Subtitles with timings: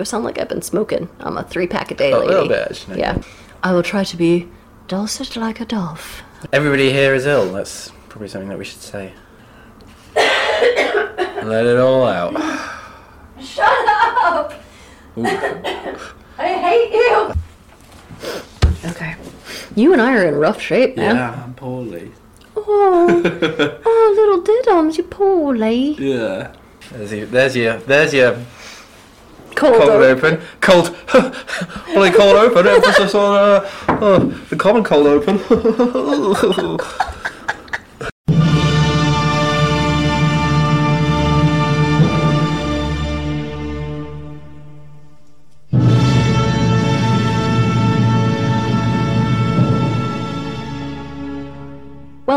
[0.00, 1.10] Do I sound like I've been smoking?
[1.20, 3.00] I'm a three pack a day A little bit, actually.
[3.00, 3.20] Yeah.
[3.62, 4.48] I will try to be
[4.88, 6.22] dulcet like a dove.
[6.54, 7.52] Everybody here is ill.
[7.52, 9.12] That's probably something that we should say.
[10.16, 12.32] Let it all out.
[13.42, 14.54] Shut up!
[15.18, 15.26] Ooh.
[16.38, 17.34] I hate you!
[18.92, 19.16] Okay.
[19.76, 21.16] You and I are in rough shape, man.
[21.16, 22.10] Yeah, I'm poorly.
[22.56, 23.22] Oh,
[23.84, 25.94] oh, little diddums, you poorly.
[25.98, 26.54] Yeah.
[26.90, 28.38] There's your, there's your, there's your
[29.60, 30.34] Cold, cold open.
[30.36, 30.46] open.
[30.62, 30.96] Cold,
[31.94, 32.66] only cold open.
[32.66, 34.18] Emphasis on uh, uh,
[34.48, 35.38] the common cold open.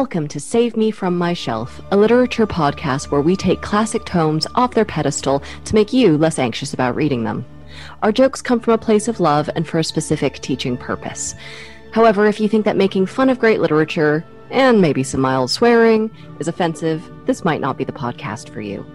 [0.04, 4.46] Welcome to Save Me From My Shelf, a literature podcast where we take classic tomes
[4.54, 7.46] off their pedestal to make you less anxious about reading them.
[8.02, 11.36] Our jokes come from a place of love and for a specific teaching purpose.
[11.94, 16.12] However, if you think that making fun of great literature, and maybe some mild swearing,
[16.38, 18.86] is offensive, this might not be the podcast for you.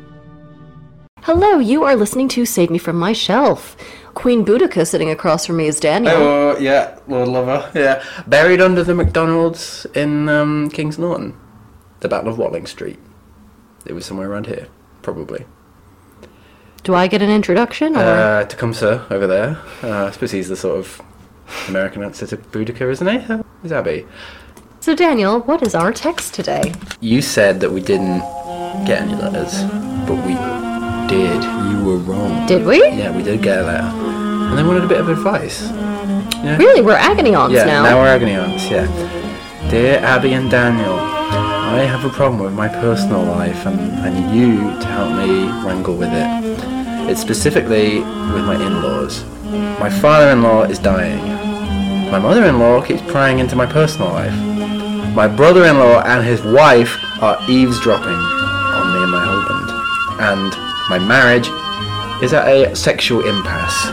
[1.22, 3.76] Hello, you are listening to Save Me From My Shelf.
[4.14, 6.14] Queen Boudica sitting across from me is Daniel.
[6.16, 7.70] oh, yeah, Lord Lover.
[7.74, 8.02] Yeah.
[8.26, 11.38] Buried under the McDonald's in um, Kings Norton.
[12.00, 12.98] The Battle of Watling Street.
[13.86, 14.68] It was somewhere around here,
[15.02, 15.44] probably.
[16.82, 17.96] Do I get an introduction?
[17.96, 18.00] Or?
[18.00, 19.60] Uh, Tecumseh over there.
[19.82, 21.00] Uh, I suppose he's the sort of
[21.68, 23.42] American answer to Boudica, isn't he?
[23.62, 24.06] Who's Abby?
[24.80, 26.72] so, Daniel, what is our text today?
[27.00, 28.20] You said that we didn't
[28.86, 29.62] get any letters,
[30.08, 30.34] but we
[31.08, 31.42] did.
[31.42, 32.46] You were wrong.
[32.46, 32.78] Did we?
[32.78, 33.84] Yeah, we did get a letter.
[34.48, 35.62] And they wanted a bit of advice.
[36.42, 36.56] Yeah.
[36.56, 36.82] Really?
[36.82, 37.82] We're agony aunts Yeah, now.
[37.82, 38.86] now we're agony aunts, yeah.
[39.70, 44.34] Dear Abby and Daniel, I have a problem with my personal life and I need
[44.38, 47.10] you to help me wrangle with it.
[47.10, 49.24] It's specifically with my in-laws.
[49.80, 51.22] My father-in-law is dying.
[52.10, 54.34] My mother-in-law keeps prying into my personal life.
[55.14, 59.68] My brother-in-law and his wife are eavesdropping on me and my husband.
[60.20, 61.48] And my marriage
[62.22, 63.86] is at a sexual impasse.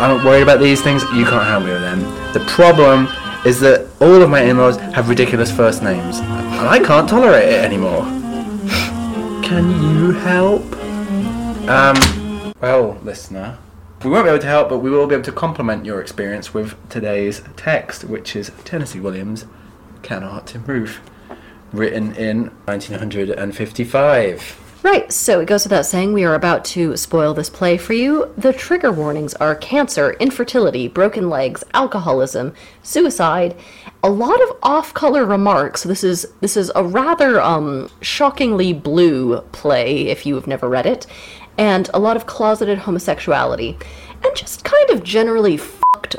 [0.00, 1.02] I'm not worried about these things.
[1.14, 2.00] You can't help me with them.
[2.32, 3.08] The problem
[3.44, 7.64] is that all of my in-laws have ridiculous first names, and I can't tolerate it
[7.64, 8.02] anymore.
[9.42, 10.62] Can you help?
[11.68, 13.58] Um, well, listener,
[14.04, 16.54] we won't be able to help, but we will be able to complement your experience
[16.54, 19.46] with today's text, which is Tennessee Williams'
[20.02, 21.00] "Cannot Improve,"
[21.72, 24.67] written in 1955.
[24.80, 28.32] Right, so it goes without saying we are about to spoil this play for you.
[28.38, 33.56] The trigger warnings are cancer, infertility, broken legs, alcoholism, suicide,
[34.04, 35.82] a lot of off-color remarks.
[35.82, 40.86] This is this is a rather um shockingly blue play if you have never read
[40.86, 41.06] it,
[41.58, 43.76] and a lot of closeted homosexuality
[44.24, 45.58] and just kind of generally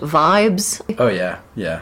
[0.01, 0.81] vibes.
[0.99, 1.81] Oh yeah, yeah.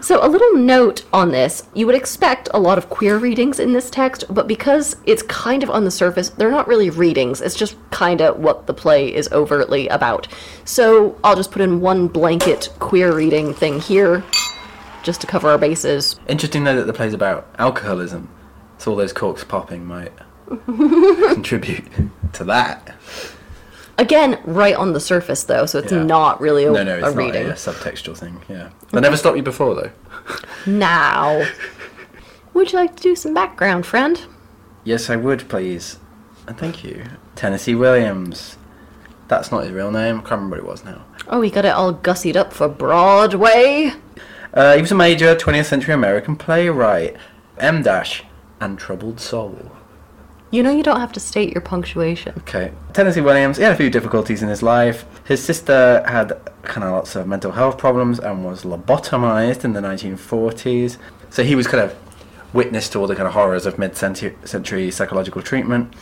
[0.00, 1.66] So, a little note on this.
[1.74, 5.62] You would expect a lot of queer readings in this text, but because it's kind
[5.62, 7.40] of on the surface, they're not really readings.
[7.40, 10.28] It's just kind of what the play is overtly about.
[10.64, 14.24] So, I'll just put in one blanket queer reading thing here,
[15.02, 16.18] just to cover our bases.
[16.28, 18.28] Interesting though that the play's about alcoholism.
[18.78, 20.12] So all those corks popping might
[20.66, 21.86] contribute
[22.34, 22.94] to that.
[23.98, 26.02] Again, right on the surface, though, so it's Yeah.
[26.02, 27.46] not really a, No, no, it's a not reading.
[27.46, 28.42] a, subtextual thing.
[28.48, 29.90] Yeah, that never stopped you before though.
[30.66, 31.46] Now,
[32.52, 34.20] would you like to do some background, friend?
[34.84, 35.98] Yes, I would, please.
[36.46, 37.04] And thank you,
[37.34, 38.56] Tennessee Williams.
[39.28, 40.16] That's not his real name.
[40.18, 41.02] I can't remember what it was now.
[41.28, 43.92] Oh, we got it all gussied up for Broadway.
[44.54, 47.16] Uh, he was a major 20th century American playwright.
[47.58, 48.22] M dash
[48.60, 49.72] and troubled soul.
[50.50, 52.34] You know, you don't have to state your punctuation.
[52.38, 52.72] Okay.
[52.92, 55.04] Tennessee Williams, he had a few difficulties in his life.
[55.24, 59.80] His sister had kind of lots of mental health problems and was lobotomized in the
[59.80, 60.98] 1940s.
[61.30, 61.96] So he was kind of
[62.52, 65.92] witness to all the kind of horrors of mid-century psychological treatment.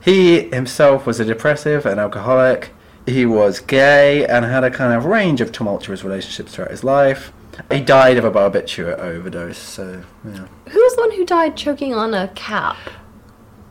[0.00, 2.70] He himself was a depressive and alcoholic.
[3.06, 7.32] He was gay and had a kind of range of tumultuous relationships throughout his life.
[7.70, 10.46] He died of a barbiturate overdose, so yeah.
[10.68, 12.76] Who was the one who died choking on a cap?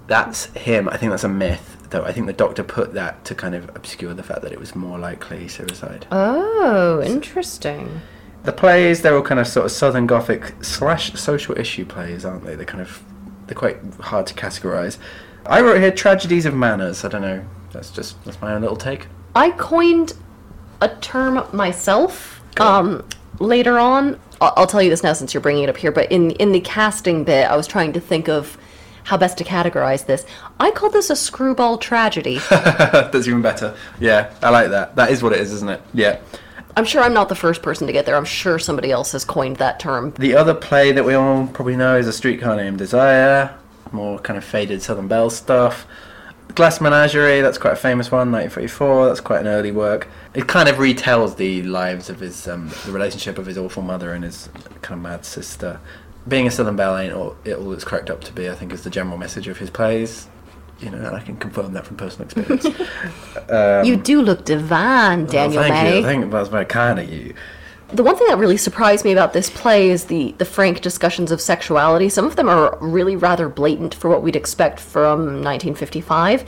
[0.07, 0.88] That's him.
[0.90, 2.04] I think that's a myth, though.
[2.04, 4.75] I think the doctor put that to kind of obscure the fact that it was
[4.75, 6.06] more likely suicide.
[6.12, 8.02] Oh, interesting.
[8.44, 12.46] The plays, they're all kind of sort of Southern Gothic slash social issue plays, aren't
[12.46, 12.56] they?
[12.56, 13.04] They're kind of,
[13.48, 15.00] they're quite hard to categorize.
[15.46, 17.04] I wrote here tragedies of manners.
[17.04, 17.44] I don't know.
[17.72, 19.08] That's just, that's my own little take.
[19.36, 20.13] I coined
[20.81, 23.04] a term myself um,
[23.40, 24.19] later on.
[24.40, 25.92] I'll, I'll tell you this now since you're bringing it up here.
[25.92, 28.58] But in in the casting bit, I was trying to think of
[29.06, 30.25] how best to categorize this.
[30.60, 32.40] I call this a screwball tragedy.
[32.50, 33.75] That's even better.
[34.00, 34.96] Yeah, I like that.
[34.96, 35.81] That is what it is, isn't it?
[35.94, 36.19] Yeah.
[36.75, 38.18] I'm sure I'm not the first person to get there.
[38.18, 40.12] I'm sure somebody else has coined that term.
[40.18, 43.56] The other play that we all probably know is A Streetcar Named Desire,
[43.94, 45.88] more kind of faded Southern Belle stuff.
[46.54, 49.08] Glass Menagerie, that's quite a famous one, 1944.
[49.08, 50.08] That's quite an early work.
[50.34, 54.13] It kind of retells the lives of his, um, the relationship of his awful mother
[54.13, 54.50] and his
[54.81, 55.80] kind of mad sister.
[56.27, 58.50] Being a Southern Belle ain't all, it all it's cracked up to be.
[58.50, 60.27] I think is the general message of his plays.
[60.80, 62.66] You know, and I can confirm that from personal experience.
[63.88, 65.98] you do look divine, Daniel Um, oh, thank May.
[65.98, 66.04] you.
[66.04, 66.31] Thank you.
[66.31, 67.33] that's very kind of you.
[67.89, 71.31] The one thing that really surprised me about this play is the, the frank discussions
[71.31, 72.10] of sexuality.
[72.10, 76.42] Some of them are really rather blatant for what we'd expect from 1955.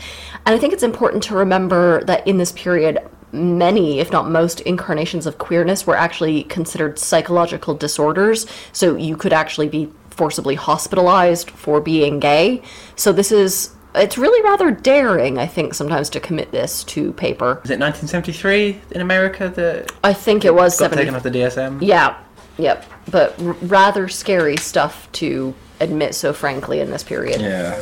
[0.45, 2.99] And I think it's important to remember that in this period,
[3.37, 8.45] many, if not most, incarnations of queerness were actually considered psychological disorders.
[8.73, 12.61] So you could actually be forcibly hospitalized for being gay.
[12.95, 13.71] So this is.
[13.95, 17.61] It's really rather daring, I think, sometimes to commit this to paper.
[17.63, 21.31] Is it 1973 in America that I think it was got 70, taken off the
[21.31, 21.79] DSM?
[21.81, 22.15] Yeah,
[22.59, 22.85] yep.
[23.09, 27.41] But r- rather scary stuff to admit so frankly in this period.
[27.41, 27.75] Yeah.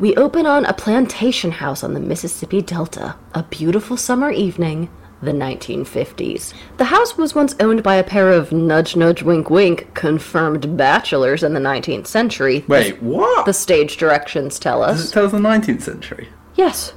[0.00, 4.88] We open on a plantation house on the Mississippi Delta, a beautiful summer evening,
[5.20, 6.54] the 1950s.
[6.78, 11.42] The house was once owned by a pair of nudge nudge wink wink confirmed bachelors
[11.42, 12.64] in the 19th century.
[12.66, 13.44] Wait, what?
[13.44, 15.10] The stage directions tell Does us.
[15.10, 16.28] it tell us the 19th century?
[16.54, 16.94] Yes.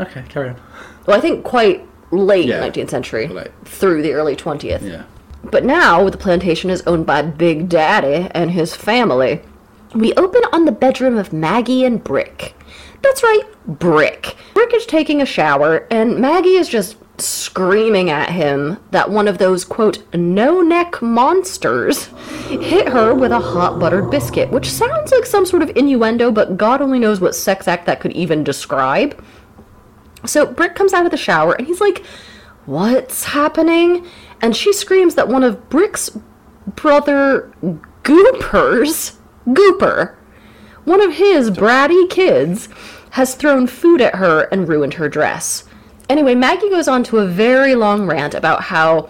[0.00, 0.60] Okay, carry on.
[1.06, 2.58] Well, I think quite late Yeah.
[2.68, 3.52] 19th century Late.
[3.64, 4.82] through the early 20th.
[4.82, 5.04] Yeah.
[5.44, 9.40] But now the plantation is owned by Big Daddy and his family.
[9.94, 12.54] We open on the bedroom of Maggie and Brick.
[13.02, 14.36] That's right, Brick.
[14.54, 19.38] Brick is taking a shower, and Maggie is just screaming at him that one of
[19.38, 22.06] those, quote, no neck monsters
[22.48, 26.56] hit her with a hot buttered biscuit, which sounds like some sort of innuendo, but
[26.56, 29.22] God only knows what sex act that could even describe.
[30.24, 32.04] So Brick comes out of the shower and he's like,
[32.66, 34.06] What's happening?
[34.40, 36.10] And she screams that one of Brick's
[36.66, 37.52] brother
[38.04, 39.16] Goopers,
[39.54, 40.14] Gooper,
[40.84, 42.68] one of his bratty kids,
[43.10, 45.64] has thrown food at her and ruined her dress.
[46.08, 49.08] Anyway, Maggie goes on to a very long rant about how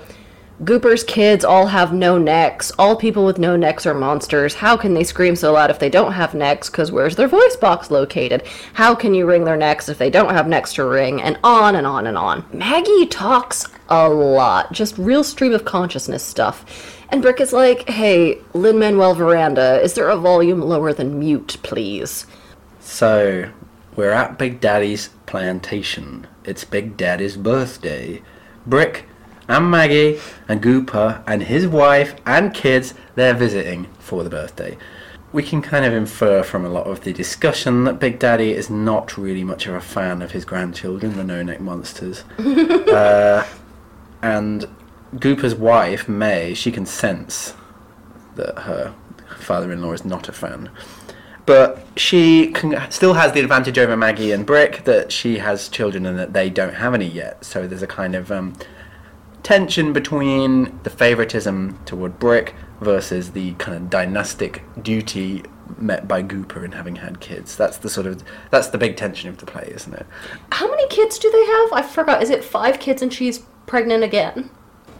[0.62, 2.70] Gooper's kids all have no necks.
[2.78, 4.54] All people with no necks are monsters.
[4.54, 6.68] How can they scream so loud if they don't have necks?
[6.68, 8.42] Because where's their voice box located?
[8.74, 11.22] How can you wring their necks if they don't have necks to wring?
[11.22, 12.44] And on and on and on.
[12.52, 14.70] Maggie talks a lot.
[14.70, 16.99] Just real stream of consciousness stuff.
[17.10, 21.56] And Brick is like, hey, Lin Manuel Miranda, is there a volume lower than mute,
[21.64, 22.24] please?
[22.78, 23.50] So,
[23.96, 26.28] we're at Big Daddy's plantation.
[26.44, 28.22] It's Big Daddy's birthday.
[28.64, 29.06] Brick
[29.48, 34.78] and Maggie and Gooper and his wife and kids, they're visiting for the birthday.
[35.32, 38.70] We can kind of infer from a lot of the discussion that Big Daddy is
[38.70, 42.22] not really much of a fan of his grandchildren, the no neck monsters.
[42.38, 43.44] uh,
[44.22, 44.68] and
[45.14, 47.54] Gooper's wife, May, she can sense
[48.36, 48.94] that her
[49.38, 50.70] father-in-law is not a fan.
[51.46, 56.06] But she can, still has the advantage over Maggie and Brick that she has children
[56.06, 57.44] and that they don't have any yet.
[57.44, 58.54] So there's a kind of um,
[59.42, 65.42] tension between the favoritism toward Brick versus the kind of dynastic duty
[65.78, 67.56] met by Gooper in having had kids.
[67.56, 70.06] That's the sort of that's the big tension of the play, isn't it?
[70.52, 71.72] How many kids do they have?
[71.72, 72.22] I forgot.
[72.22, 74.50] Is it five kids and she's pregnant again?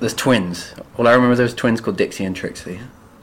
[0.00, 0.75] There's twins.
[0.97, 2.80] All I remember is those twins called Dixie and Trixie.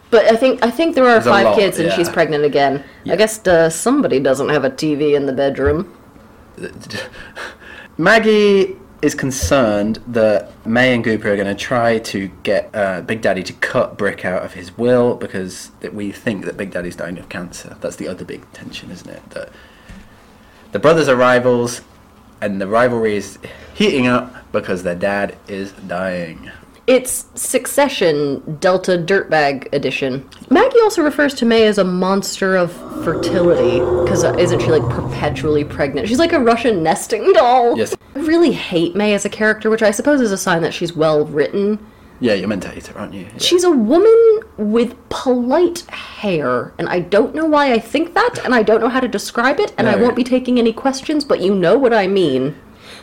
[0.09, 1.95] But I think I think there are There's five lot, kids and yeah.
[1.95, 2.83] she's pregnant again.
[3.03, 3.13] Yeah.
[3.13, 5.93] I guess uh, somebody doesn't have a TV in the bedroom.
[7.97, 13.21] Maggie is concerned that May and Gooper are going to try to get uh, Big
[13.21, 16.95] Daddy to cut Brick out of his will because that we think that Big Daddy's
[16.95, 17.77] dying of cancer.
[17.81, 19.29] That's the other big tension, isn't it?
[19.31, 19.49] That
[20.71, 21.81] the brothers are rivals,
[22.41, 23.39] and the rivalry is
[23.73, 26.51] heating up because their dad is dying.
[26.87, 30.25] It's Succession Delta Dirtbag Edition.
[30.49, 32.71] Maggie also refers to May as a monster of
[33.03, 36.07] fertility because uh, isn't she like perpetually pregnant?
[36.07, 37.77] She's like a Russian nesting doll.
[37.77, 37.93] Yes.
[38.15, 40.93] I really hate May as a character, which I suppose is a sign that she's
[40.93, 41.85] well written.
[42.21, 43.23] Yeah, you're meant to hate her, aren't you?
[43.25, 43.37] Yeah.
[43.37, 48.55] She's a woman with polite hair, and I don't know why I think that, and
[48.55, 51.41] I don't know how to describe it, and I won't be taking any questions, but
[51.41, 52.55] you know what I mean.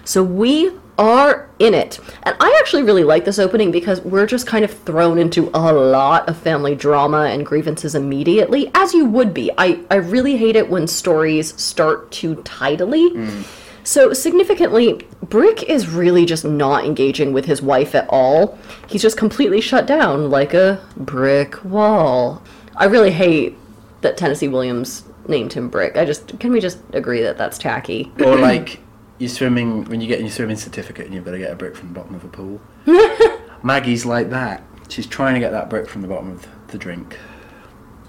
[0.05, 1.99] So we are in it.
[2.23, 5.73] And I actually really like this opening because we're just kind of thrown into a
[5.73, 9.51] lot of family drama and grievances immediately, as you would be.
[9.59, 13.11] I, I really hate it when stories start too tidily.
[13.11, 13.45] Mm.
[13.87, 18.59] So, significantly, Brick is really just not engaging with his wife at all.
[18.89, 22.43] He's just completely shut down like a brick wall.
[22.77, 23.59] I really hate
[24.01, 25.99] that Tennessee Williams named him Brick.
[25.99, 28.11] I just, can we just agree that that's tacky?
[28.25, 28.81] Or like
[29.19, 31.77] you're swimming when you get your swimming certificate and you've got to get a brick
[31.77, 32.61] from the bottom of a pool.
[33.63, 34.63] Maggie's like that.
[34.89, 37.19] She's trying to get that brick from the bottom of the drink.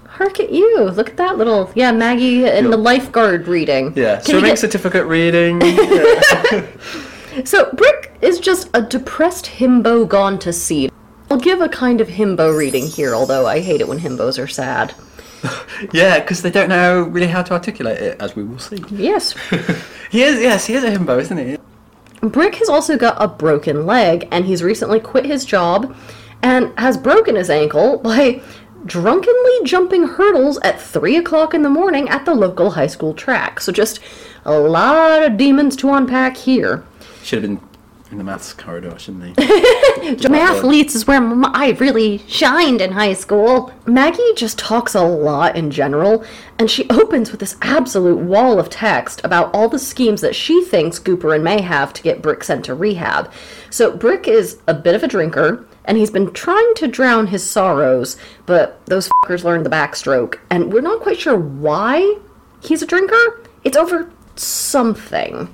[0.08, 0.80] Hark at you.
[0.80, 3.92] Look at that little, yeah, Maggie in the lifeguard reading.
[3.96, 5.60] Yeah, Can swimming get- certificate reading.
[5.62, 6.66] Yeah.
[7.44, 10.90] So, Brick is just a depressed himbo gone to seed.
[11.30, 14.48] I'll give a kind of himbo reading here, although I hate it when himbos are
[14.48, 14.94] sad.
[15.92, 18.82] Yeah, because they don't know really how to articulate it, as we will see.
[18.90, 19.34] Yes.
[20.10, 21.58] He is, yes, he is a himbo, isn't he?
[22.26, 25.96] Brick has also got a broken leg, and he's recently quit his job
[26.42, 28.40] and has broken his ankle by
[28.86, 33.60] drunkenly jumping hurdles at 3 o'clock in the morning at the local high school track.
[33.60, 33.98] So, just
[34.44, 36.84] a lot of demons to unpack here.
[37.22, 37.68] Should have been
[38.10, 39.44] in the maths corridor, shouldn't he?
[40.28, 43.72] Mathletes is where m- I really shined in high school.
[43.84, 46.24] Maggie just talks a lot in general,
[46.58, 50.62] and she opens with this absolute wall of text about all the schemes that she
[50.64, 53.30] thinks Gooper and May have to get Brick sent to rehab.
[53.70, 57.48] So, Brick is a bit of a drinker, and he's been trying to drown his
[57.48, 62.18] sorrows, but those fuckers learned the backstroke, and we're not quite sure why
[62.62, 63.42] he's a drinker.
[63.64, 65.52] It's over something.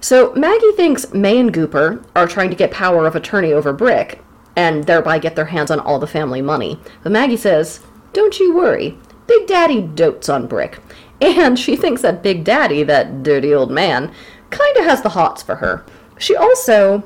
[0.00, 4.22] So Maggie thinks May and Gooper are trying to get power of attorney over Brick,
[4.56, 6.80] and thereby get their hands on all the family money.
[7.02, 7.80] But Maggie says,
[8.12, 10.78] Don't you worry, Big Daddy dotes on Brick.
[11.18, 14.12] And she thinks that Big Daddy, that dirty old man,
[14.50, 15.82] kinda has the hots for her.
[16.18, 17.02] She also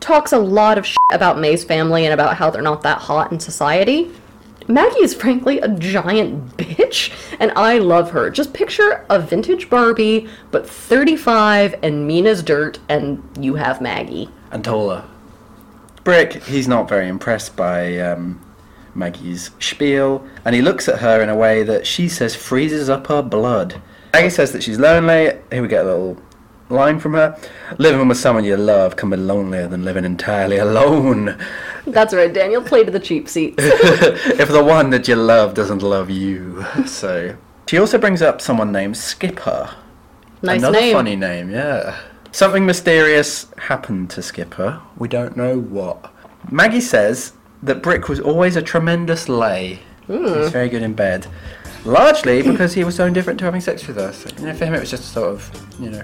[0.00, 3.30] talks a lot of shit about May's family and about how they're not that hot
[3.30, 4.10] in society.
[4.68, 8.30] Maggie is frankly a giant bitch, and I love her.
[8.30, 14.28] Just picture a vintage Barbie, but 35 and mean as dirt, and you have Maggie.
[14.50, 15.04] and taller.
[16.04, 18.40] Brick, he's not very impressed by um,
[18.94, 23.06] Maggie's spiel, and he looks at her in a way that she says freezes up
[23.08, 23.80] her blood.
[24.14, 25.32] Maggie says that she's lonely.
[25.50, 26.16] Here we get a little
[26.68, 27.38] line from her.
[27.78, 31.38] Living with someone you love can be lonelier than living entirely alone.
[31.86, 32.62] That's right, Daniel.
[32.62, 33.56] Play to the cheap seats.
[33.58, 36.64] if the one that you love doesn't love you.
[36.86, 37.36] So
[37.68, 39.74] she also brings up someone named Skipper.
[40.42, 40.94] Nice Another name.
[40.94, 41.98] funny name, yeah.
[42.32, 44.80] Something mysterious happened to Skipper.
[44.98, 46.12] We don't know what.
[46.50, 47.32] Maggie says
[47.62, 49.80] that Brick was always a tremendous lay.
[50.06, 50.24] Hmm.
[50.26, 51.26] He was very good in bed.
[51.84, 54.26] Largely because he was so indifferent to having sex with us.
[54.38, 56.02] You know, for him it was just sort of, you know,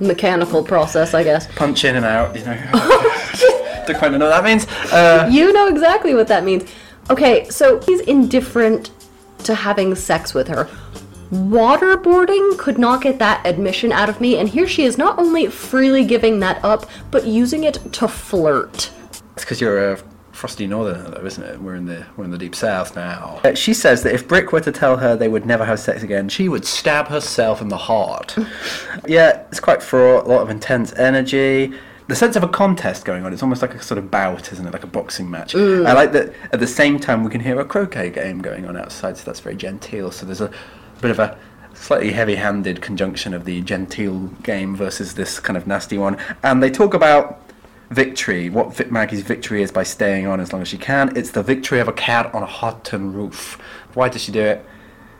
[0.00, 1.46] Mechanical process, I guess.
[1.54, 2.56] punch in and out, you know.
[3.86, 4.66] Don't quite know what that means.
[4.92, 6.70] Uh, You know exactly what that means.
[7.10, 8.90] Okay, so he's indifferent
[9.44, 10.68] to having sex with her.
[11.32, 15.46] Waterboarding could not get that admission out of me, and here she is not only
[15.46, 18.90] freely giving that up, but using it to flirt.
[19.34, 19.98] It's because you're a
[20.40, 21.60] frosty northerner, though, isn't it?
[21.60, 23.40] We're in the we're in the deep south now.
[23.44, 26.02] Uh, she says that if Brick were to tell her they would never have sex
[26.02, 28.36] again, she would stab herself in the heart.
[29.06, 30.24] yeah, it's quite fraught.
[30.24, 31.74] A lot of intense energy.
[32.08, 33.34] The sense of a contest going on.
[33.34, 34.72] It's almost like a sort of bout, isn't it?
[34.72, 35.54] Like a boxing match.
[35.54, 36.32] I like that.
[36.52, 39.40] At the same time, we can hear a croquet game going on outside, so that's
[39.40, 40.10] very genteel.
[40.10, 40.50] So there's a
[41.02, 41.38] bit of a
[41.74, 46.16] slightly heavy-handed conjunction of the genteel game versus this kind of nasty one.
[46.42, 47.40] And they talk about
[47.90, 51.16] victory, what Vi- Maggie's victory is by staying on as long as she can.
[51.16, 53.58] It's the victory of a cat on a hot tin roof.
[53.94, 54.64] Why does she do it?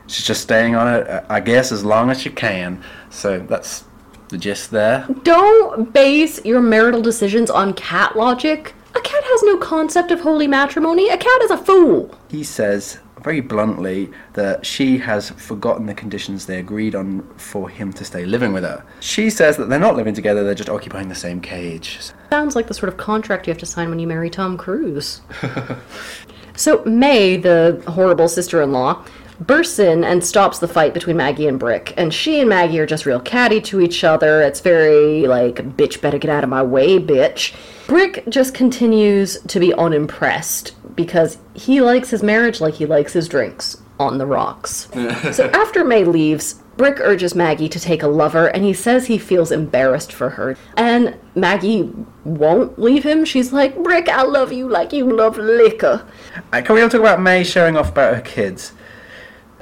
[0.07, 2.83] She's just staying on it, I guess, as long as she can.
[3.09, 3.85] So that's
[4.29, 5.07] the gist there.
[5.23, 8.73] Don't base your marital decisions on cat logic.
[8.95, 11.09] A cat has no concept of holy matrimony.
[11.09, 12.17] A cat is a fool.
[12.29, 17.93] He says very bluntly that she has forgotten the conditions they agreed on for him
[17.93, 18.83] to stay living with her.
[18.99, 21.99] She says that they're not living together, they're just occupying the same cage.
[22.29, 25.21] Sounds like the sort of contract you have to sign when you marry Tom Cruise.
[26.55, 29.05] so May, the horrible sister-in-law,
[29.41, 31.93] bursts in and stops the fight between Maggie and Brick.
[31.97, 34.41] And she and Maggie are just real catty to each other.
[34.41, 37.55] It's very like, bitch, better get out of my way, bitch.
[37.87, 43.27] Brick just continues to be unimpressed because he likes his marriage like he likes his
[43.27, 44.89] drinks on the rocks.
[45.31, 49.17] so after May leaves, Brick urges Maggie to take a lover, and he says he
[49.17, 50.57] feels embarrassed for her.
[50.75, 51.91] And Maggie
[52.23, 53.25] won't leave him.
[53.25, 56.07] She's like, Brick, I love you like you love liquor.
[56.51, 58.73] Uh, Can we all talk about May showing off about her kids?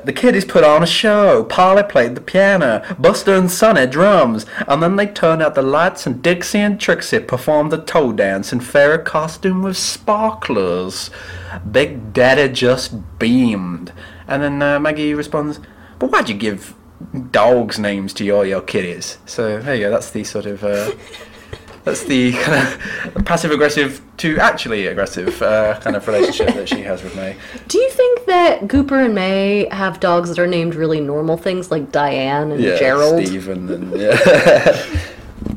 [0.05, 1.43] The kiddies put on a show.
[1.43, 6.05] Polly played the piano, Buster and Sonny drums, and then they turned out the lights
[6.05, 11.09] and Dixie and Trixie performed the toe dance in fairy costume with sparklers.
[11.69, 13.91] Big Daddy just beamed.
[14.27, 15.59] And then uh, Maggie responds,
[15.97, 16.75] But why'd you give
[17.31, 19.17] dogs' names to your your kiddies.
[19.25, 19.89] So there you go.
[19.89, 20.91] That's the sort of uh,
[21.83, 22.77] that's the kind
[23.15, 27.35] of passive aggressive to actually aggressive uh, kind of relationship that she has with May.
[27.67, 31.71] Do you think that Gooper and May have dogs that are named really normal things
[31.71, 33.25] like Diane and Yeah, Gerald?
[33.25, 34.85] Stephen, and yeah.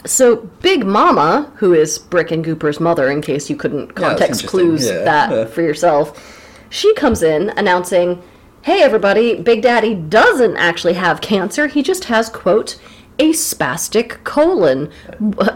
[0.05, 4.49] So Big Mama, who is Brick and Gooper's mother, in case you couldn't context interesting.
[4.49, 8.23] clues Yeah, that for yourself, she comes in announcing,
[8.62, 11.67] "Hey everybody, Big Daddy doesn't actually have cancer.
[11.69, 12.81] He just has quote
[13.19, 14.90] a spastic colon."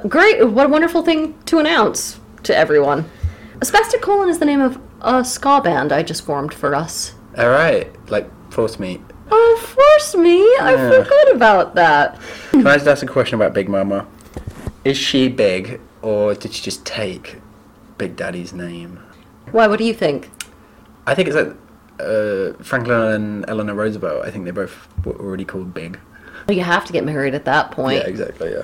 [0.09, 0.49] Great!
[0.49, 3.09] What a wonderful thing to announce to everyone.
[3.57, 7.15] A spastic colon is the name of a ska band I just formed for us.
[7.39, 9.01] All right, like force meat.
[9.31, 10.41] Oh, force me!
[10.61, 12.21] I forgot about that.
[12.51, 14.07] Can I just ask a question about Big Mama?
[14.85, 17.37] Is she big, or did she just take
[17.99, 19.01] Big Daddy's name?
[19.51, 19.67] Why?
[19.67, 20.31] What do you think?
[21.07, 21.55] I think it's like
[21.99, 24.25] uh, Franklin and Eleanor Roosevelt.
[24.25, 25.99] I think they both were already called Big.
[26.47, 28.03] Well, you have to get married at that point.
[28.03, 28.53] Yeah, exactly.
[28.53, 28.63] Yeah.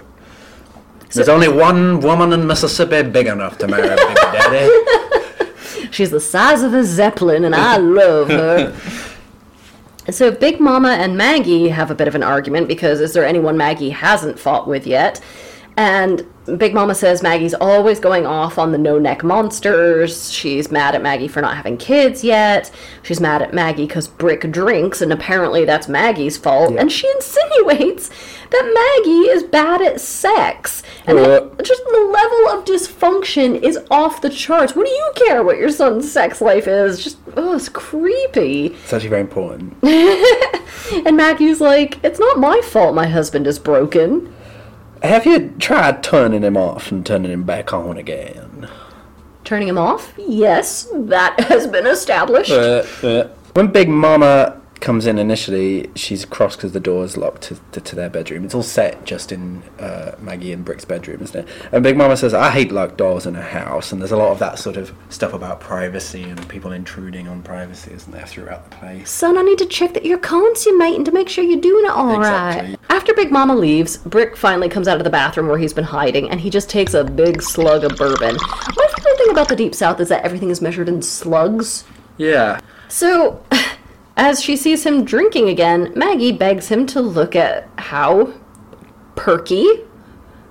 [1.10, 5.88] There's only one woman in Mississippi big enough to marry Big Daddy.
[5.90, 8.74] She's the size of a zeppelin, and I love her.
[10.10, 13.56] So Big Mama and Maggie have a bit of an argument because is there anyone
[13.56, 15.20] Maggie hasn't fought with yet?
[15.76, 16.26] And
[16.58, 20.32] Big Mama says Maggie's always going off on the no neck monsters.
[20.32, 22.68] She's mad at Maggie for not having kids yet.
[23.04, 26.74] She's mad at Maggie because Brick drinks, and apparently that's Maggie's fault.
[26.76, 28.10] And she insinuates
[28.50, 30.82] that Maggie is bad at sex.
[31.06, 31.46] And Uh.
[31.62, 34.74] just the level of dysfunction is off the charts.
[34.74, 37.02] What do you care what your son's sex life is?
[37.04, 38.66] Just, oh, it's creepy.
[38.66, 39.76] It's actually very important.
[41.06, 44.34] And Maggie's like, it's not my fault my husband is broken.
[45.02, 48.68] Have you tried turning him off and turning him back on again?
[49.42, 50.14] Turning him off?
[50.16, 52.52] Yes, that has been established.
[52.52, 53.28] Uh, uh.
[53.54, 57.80] When Big Mama comes in initially, she's cross because the door is locked to, to,
[57.80, 58.44] to their bedroom.
[58.44, 61.48] It's all set just in uh, Maggie and Brick's bedroom, isn't it?
[61.72, 63.90] And Big Mama says, I hate locked doors in a house.
[63.90, 67.42] And there's a lot of that sort of stuff about privacy and people intruding on
[67.42, 69.10] privacy, isn't there, throughout the place.
[69.10, 71.90] Son, I need to check that your you're consummating to make sure you're doing it
[71.90, 72.50] all right.
[72.50, 72.76] Exactly.
[72.90, 76.28] After Big Mama leaves, Brick finally comes out of the bathroom where he's been hiding,
[76.28, 78.36] and he just takes a big slug of bourbon.
[78.36, 81.84] My favorite thing about the Deep South is that everything is measured in slugs.
[82.18, 82.60] Yeah.
[82.88, 83.42] So,
[84.16, 88.34] as she sees him drinking again, Maggie begs him to look at how
[89.16, 89.80] perky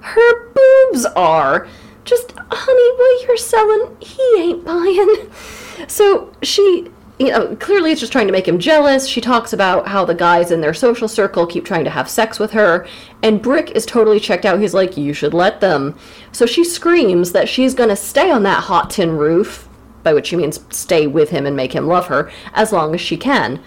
[0.02, 1.68] her boobs are.
[2.04, 5.32] Just, honey, what you're selling, he ain't buying.
[5.88, 9.08] So she, you know, clearly is just trying to make him jealous.
[9.08, 12.38] She talks about how the guys in their social circle keep trying to have sex
[12.38, 12.86] with her,
[13.24, 14.60] and Brick is totally checked out.
[14.60, 15.98] He's like, you should let them.
[16.32, 19.68] So she screams that she's gonna stay on that hot tin roof,
[20.04, 23.02] by which she means stay with him and make him love her, as long as
[23.02, 23.62] she can.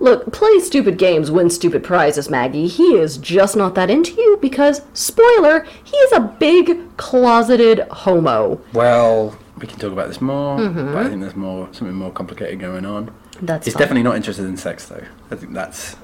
[0.00, 2.68] Look, play stupid games, win stupid prizes, Maggie.
[2.68, 8.60] He is just not that into you because, spoiler, he is a big closeted homo.
[8.72, 10.92] Well, we can talk about this more, Mm-hmm.
[10.92, 13.12] but I think there's more something more complicated going on.
[13.42, 13.80] That's He's fine.
[13.80, 15.04] definitely not interested in sex, though.
[15.32, 15.96] I think that's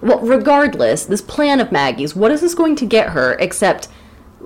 [0.00, 3.88] Well, regardless, this plan of Maggie's, what is this going to get her except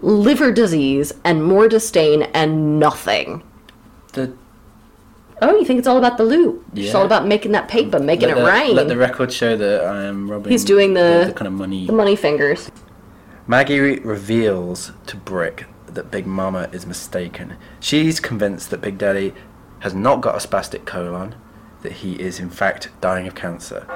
[0.03, 3.45] liver disease and more disdain and nothing?
[4.15, 4.33] the
[5.43, 6.65] Oh, you think it's all about the loot?
[6.73, 6.87] Yeah.
[6.87, 8.75] It's all about making that paper, making let it the, rain.
[8.75, 10.51] Let the record show that I am robbing.
[10.51, 11.87] He's doing the- kind of money.
[11.87, 12.71] the money fingers.
[13.47, 17.57] Maggie re- reveals to Brick that Big Mama is mistaken.
[17.81, 19.35] She's convinced that Big Daddy
[19.81, 21.35] has not got a spastic colon,
[21.83, 23.87] that he is in fact dying of cancer.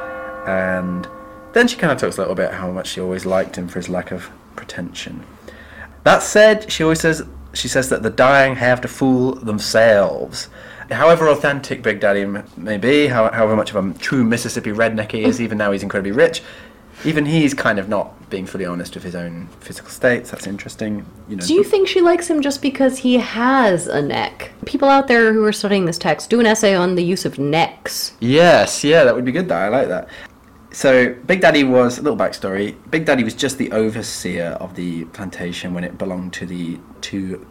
[0.46, 1.08] And
[1.52, 3.78] then she kind of talks a little bit how much she always liked him for
[3.78, 5.24] his lack of pretension.
[6.04, 7.22] That said, she always says
[7.52, 10.48] she says that the dying have to fool themselves.
[10.90, 12.26] However authentic Big Daddy
[12.56, 15.42] may be, how, however much of a true Mississippi redneck he is, mm.
[15.42, 16.42] even now he's incredibly rich,
[17.04, 20.30] even he's kind of not being fully honest with his own physical states.
[20.30, 21.06] That's interesting.
[21.28, 21.46] You know.
[21.46, 24.52] Do you think she likes him just because he has a neck?
[24.66, 27.38] People out there who are studying this text do an essay on the use of
[27.38, 28.12] necks.
[28.20, 29.48] Yes, yeah, that would be good.
[29.48, 30.08] Though I like that.
[30.72, 32.76] So Big Daddy was a little backstory.
[32.90, 37.44] Big Daddy was just the overseer of the plantation when it belonged to the two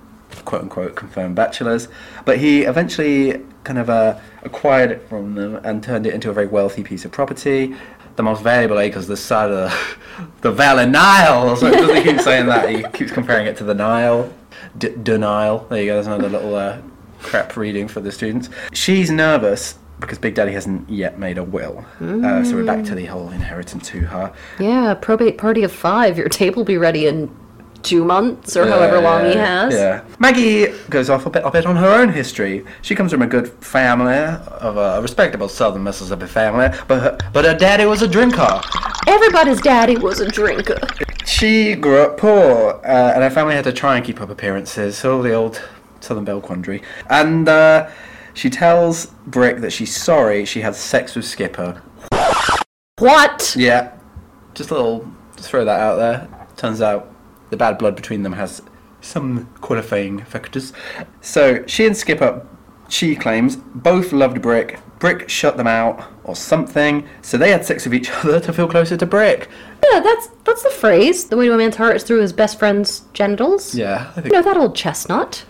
[0.46, 1.88] quote unquote confirmed bachelors,
[2.26, 6.34] but he eventually kind of uh, acquired it from them and turned it into a
[6.34, 7.76] very wealthy piece of property.
[8.16, 11.56] The most valuable acres this side of the, the Valley Nile.
[11.56, 12.70] So doesn't he keep saying that?
[12.70, 14.34] He keeps comparing it to the Nile.
[14.78, 15.66] D- Nile.
[15.70, 15.94] There you go.
[15.94, 16.82] There's another little uh,
[17.20, 18.50] crap reading for the students.
[18.74, 21.86] She's nervous because Big Daddy hasn't yet made a will.
[22.02, 24.34] Uh, so we're back to the whole inheritance to her.
[24.60, 26.18] Yeah, probate party of five.
[26.18, 27.30] Your table be ready in
[27.84, 29.74] two months or however long he has.
[29.74, 30.04] Yeah.
[30.20, 32.66] Maggie goes off a bit, a bit on her own history.
[32.82, 37.46] She comes from a good family, of a respectable Southern Mississippi family, but her, but
[37.46, 38.62] her daddy was a drinker,
[39.08, 40.80] Everybody's daddy was a drinker.
[41.26, 45.04] She grew up poor, uh, and her family had to try and keep up appearances.
[45.04, 45.62] All the old
[46.00, 46.84] Southern Belle quandary.
[47.10, 47.90] And uh,
[48.34, 51.82] she tells Brick that she's sorry she had sex with Skipper.
[53.00, 53.56] What?
[53.58, 53.98] Yeah,
[54.54, 56.28] just a little, just throw that out there.
[56.56, 57.12] Turns out
[57.50, 58.62] the bad blood between them has
[59.02, 60.74] some qualifying factors.
[61.22, 62.46] So she and Skipper,
[62.90, 64.80] she claims, both loved Brick.
[65.00, 68.68] Brick shut them out or something, so they had sex with each other to feel
[68.68, 69.48] closer to Brick.
[69.92, 71.26] Yeah, that's that's the phrase.
[71.26, 73.74] The way to a man's heart is through his best friend's genitals.
[73.74, 74.34] Yeah, I You think.
[74.34, 75.46] know that old chestnut.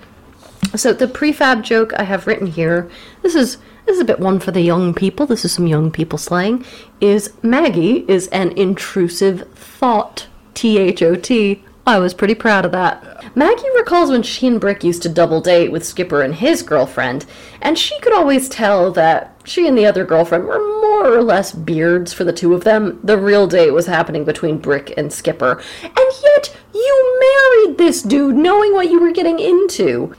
[0.75, 2.91] So the prefab joke I have written here,
[3.23, 3.57] this is
[3.87, 5.25] this is a bit one for the young people.
[5.25, 6.63] This is some young people slang.
[7.01, 10.27] Is Maggie is an intrusive thought.
[10.53, 11.63] T H O T.
[11.89, 13.35] I was pretty proud of that.
[13.35, 17.25] Maggie recalls when she and Brick used to double date with Skipper and his girlfriend,
[17.63, 21.51] and she could always tell that she and the other girlfriend were more or less
[21.51, 22.99] beards for the two of them.
[23.03, 25.63] The real date was happening between Brick and Skipper.
[25.81, 30.15] And yet, you married this dude knowing what you were getting into.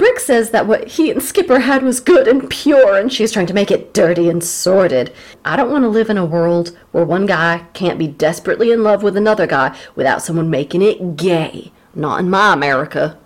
[0.00, 3.44] Brick says that what he and Skipper had was good and pure, and she's trying
[3.48, 5.12] to make it dirty and sordid.
[5.44, 8.82] I don't want to live in a world where one guy can't be desperately in
[8.82, 11.70] love with another guy without someone making it gay.
[11.94, 13.18] Not in my America.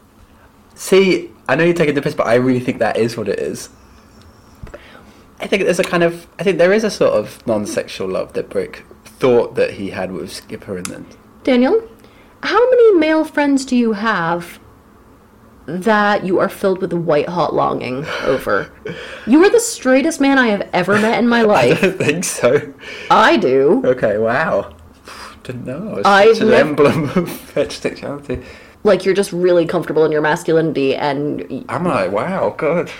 [0.74, 3.38] See, I know you're taking the piss, but I really think that is what it
[3.38, 3.68] is.
[5.38, 8.32] I think there's a kind of, I think there is a sort of non-sexual love
[8.32, 11.06] that Brick thought that he had with Skipper, and then
[11.44, 11.88] Daniel,
[12.42, 14.58] how many male friends do you have
[15.66, 18.70] that you are filled with a white hot longing over?
[19.27, 21.79] You are the straightest man I have ever met in my life.
[21.83, 22.74] I don't think so.
[23.11, 23.83] I do.
[23.85, 24.74] Okay, wow.
[25.42, 25.96] Didn't know.
[25.96, 28.44] It's I've an nev- emblem of heterosexuality.
[28.83, 32.09] Like you're just really comfortable in your masculinity and I'm I?
[32.09, 32.90] wow, God.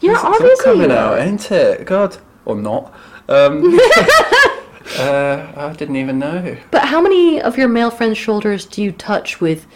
[0.00, 1.84] Yeah, It's obviously coming out, ain't it?
[1.84, 2.92] God, or not.
[3.28, 3.78] Um,
[4.98, 6.56] uh, I didn't even know.
[6.70, 9.66] But how many of your male friends' shoulders do you touch with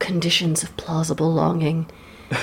[0.00, 1.88] conditions of plausible longing?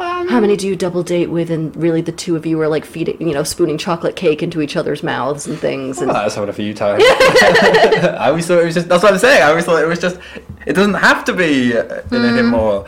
[0.00, 2.68] Um, how many do you double date with, and really the two of you are
[2.68, 5.98] like feeding, you know, spooning chocolate cake into each other's mouths and things?
[5.98, 7.02] And Well, that's having a few times.
[7.08, 8.88] I always thought it was just.
[8.88, 9.42] That's what I'm saying.
[9.42, 10.20] I always thought it was just.
[10.66, 12.50] It doesn't have to be anything mm.
[12.50, 12.86] more.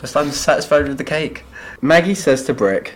[0.00, 1.44] Just I'm satisfied with the cake.
[1.82, 2.94] Maggie says to Brick,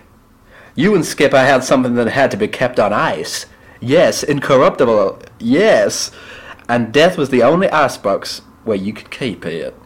[0.74, 3.46] "You and Skipper had something that had to be kept on ice.
[3.80, 5.22] Yes, incorruptible.
[5.38, 6.10] Yes,
[6.68, 9.76] and death was the only icebox where you could keep it."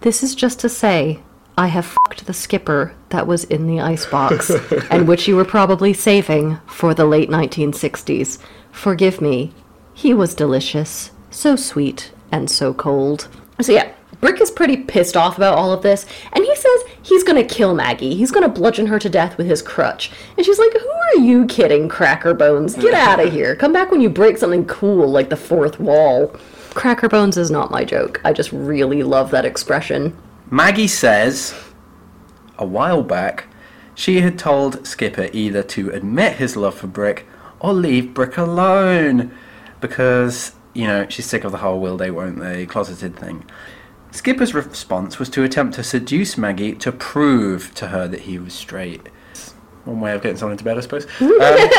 [0.00, 1.20] This is just to say,
[1.58, 4.50] I have fucked the skipper that was in the icebox,
[4.90, 8.38] and which you were probably saving for the late 1960s.
[8.72, 9.52] Forgive me.
[9.92, 13.28] He was delicious, so sweet, and so cold.
[13.60, 17.22] So, yeah, Brick is pretty pissed off about all of this, and he says he's
[17.22, 18.14] gonna kill Maggie.
[18.14, 20.10] He's gonna bludgeon her to death with his crutch.
[20.36, 22.74] And she's like, Who are you kidding, Cracker Bones?
[22.74, 23.56] Get out of here.
[23.56, 26.34] Come back when you break something cool like the fourth wall.
[26.74, 28.20] Cracker Bones is not my joke.
[28.24, 30.16] I just really love that expression.
[30.50, 31.54] Maggie says,
[32.58, 33.46] a while back,
[33.94, 37.26] she had told Skipper either to admit his love for Brick
[37.58, 39.32] or leave Brick alone.
[39.80, 43.44] Because, you know, she's sick of the whole will they, won't they closeted thing.
[44.12, 48.52] Skipper's response was to attempt to seduce Maggie to prove to her that he was
[48.54, 49.08] straight.
[49.84, 51.06] One way of getting someone into bed, I suppose.
[51.20, 51.70] Um,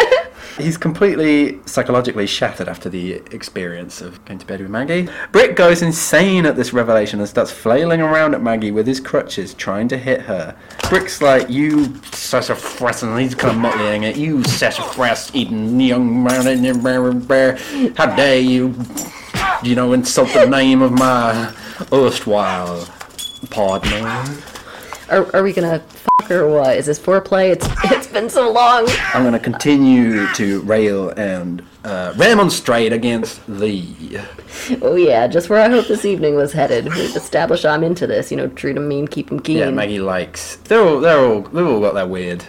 [0.57, 5.07] he's completely psychologically shattered after the experience of going to bed with Maggie.
[5.31, 9.53] Brick goes insane at this revelation and starts flailing around at Maggie with his crutches,
[9.53, 10.55] trying to hit her.
[10.89, 14.17] Brick's like, "You sassafras," and he's kind of muttering it.
[14.17, 16.63] "You sassafras eating young man,
[17.95, 18.73] how dare you,
[19.63, 21.53] you know, insult the name of my
[21.91, 22.87] erstwhile
[23.49, 24.25] partner."
[25.09, 26.77] Are, are we gonna fuck or what?
[26.77, 27.49] Is this foreplay?
[27.51, 28.87] It's it's been so long.
[29.13, 34.19] I'm to continue to rail and uh, remonstrate against thee.
[34.81, 36.85] Oh yeah, just where I hope this evening was headed.
[36.85, 38.31] We've established I'm into this.
[38.31, 39.57] You know, treat 'em mean, keep 'em keen.
[39.57, 40.57] Yeah, Maggie likes.
[40.57, 40.99] They're all.
[41.01, 41.41] They're all.
[41.41, 42.45] They've all got their weird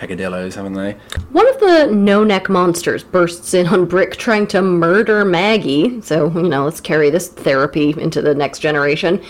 [0.00, 0.92] peccadillos, haven't they?
[1.30, 6.00] One of the no neck monsters bursts in on Brick trying to murder Maggie.
[6.00, 9.22] So, you know, let's carry this therapy into the next generation.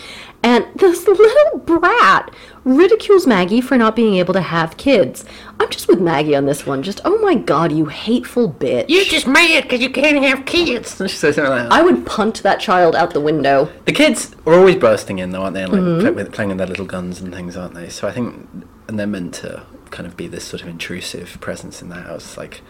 [0.43, 2.33] And this little brat
[2.65, 5.27] ridicules Maggie for not being able to have kids.
[5.59, 6.83] I'm just with Maggie on this one.
[6.83, 8.87] Just, oh my god, you hateful bitch.
[8.89, 10.99] You're just mad because you can't have kids.
[11.11, 11.73] She says something like that.
[11.73, 13.71] I would punt that child out the window.
[13.85, 15.65] The kids are always bursting in, though, aren't they?
[15.65, 16.15] And, like Mm-hmm.
[16.15, 17.89] play, playing with their little guns and things, aren't they?
[17.91, 18.49] So I think,
[18.89, 22.37] and they're meant to kind of be this sort of intrusive presence in the house.
[22.37, 22.63] Like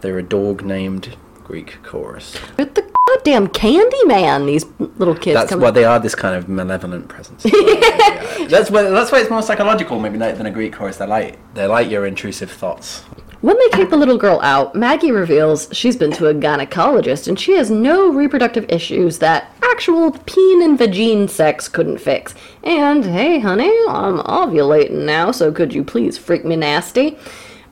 [0.00, 2.38] they're a dog named Greek chorus.
[2.56, 6.48] They're the goddamn candy man, these little kids That's why they are this kind of
[6.48, 7.42] malevolent presence.
[8.48, 8.82] that's why.
[8.82, 10.96] That's why it's more psychological, maybe, than a Greek chorus.
[10.96, 13.04] They're like they're like your intrusive thoughts.
[13.44, 17.38] When they kick the little girl out, Maggie reveals she's been to a gynecologist and
[17.38, 22.34] she has no reproductive issues that actual peen and vagine sex couldn't fix.
[22.62, 27.18] And hey, honey, I'm ovulating now, so could you please freak me nasty?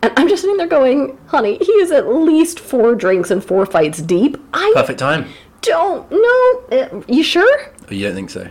[0.03, 3.65] And I'm just sitting there going, honey, he is at least four drinks and four
[3.65, 4.37] fights deep.
[4.53, 5.25] I Perfect time.
[5.63, 6.63] don't know.
[6.71, 7.73] Uh, You sure?
[7.91, 8.47] Oh, you don't think so?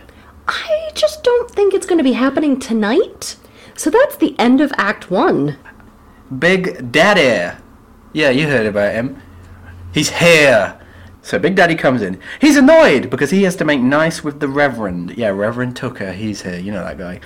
[0.48, 3.36] I just don't think it's going to be happening tonight.
[3.76, 5.56] So that's the end of Act One.
[6.38, 7.56] Big Daddy.
[8.12, 9.20] Yeah, you heard about him.
[9.92, 10.78] He's here.
[11.22, 12.20] So Big Daddy comes in.
[12.40, 15.16] He's annoyed because he has to make nice with the Reverend.
[15.16, 16.12] Yeah, Reverend Tucker.
[16.12, 16.58] He's here.
[16.58, 17.20] You know that guy.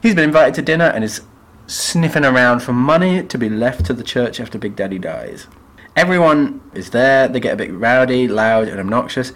[0.00, 1.22] He's been invited to dinner and is
[1.66, 5.48] sniffing around for money to be left to the church after Big Daddy dies.
[5.96, 7.28] Everyone is there.
[7.28, 9.32] They get a bit rowdy, loud, and obnoxious.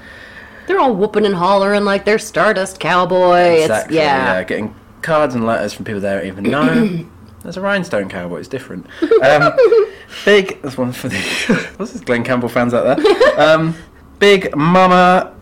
[0.67, 3.61] They're all whooping and hollering like they're Stardust Cowboy.
[3.61, 3.97] Exactly.
[3.97, 4.43] It's, yeah.
[4.45, 7.07] Getting cards and letters from people they don't even know.
[7.47, 8.41] There's a rhinestone cowboy.
[8.41, 8.89] It's different.
[9.23, 9.53] Um,
[10.25, 10.61] big.
[10.63, 11.17] There's one for the.
[11.77, 12.01] What's this?
[12.01, 13.41] Glen Campbell fans out there.
[13.41, 13.77] Um,
[14.19, 15.33] big Mama.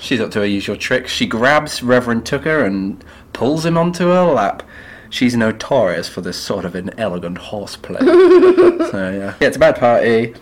[0.00, 1.10] She's up to her usual tricks.
[1.10, 4.62] She grabs Reverend Tucker and pulls him onto her lap.
[5.10, 7.98] She's notorious for this sort of inelegant horseplay.
[8.02, 10.34] so yeah, yeah, it's a bad party.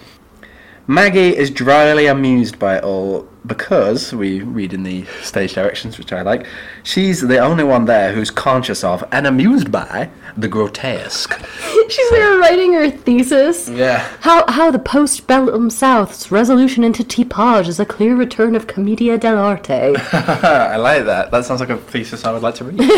[0.89, 6.13] Maggie is dryly amused by it all because, we read in the stage directions, which
[6.13, 6.47] I like,
[6.85, 11.41] she's the only one there who's conscious of and amused by the grotesque.
[11.89, 13.69] She's there writing her thesis.
[13.69, 13.99] Yeah.
[14.21, 19.97] How, how the postbellum South's resolution into tipage is a clear return of commedia dell'arte.
[20.13, 21.31] I like that.
[21.31, 22.81] That sounds like a thesis I would like to read.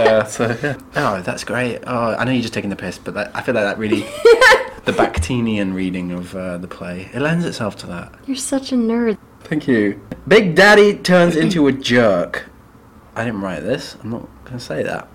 [0.00, 0.78] uh, so, yeah.
[0.96, 1.80] Oh, that's great.
[1.86, 4.06] Oh, I know you're just taking the piss, but that, I feel like that really.
[4.86, 7.10] The Bakhtinian reading of uh, the play.
[7.12, 8.14] It lends itself to that.
[8.24, 9.18] You're such a nerd.
[9.40, 10.00] Thank you.
[10.28, 12.48] Big Daddy turns into a jerk.
[13.16, 13.96] I didn't write this.
[14.00, 15.08] I'm not going to say that.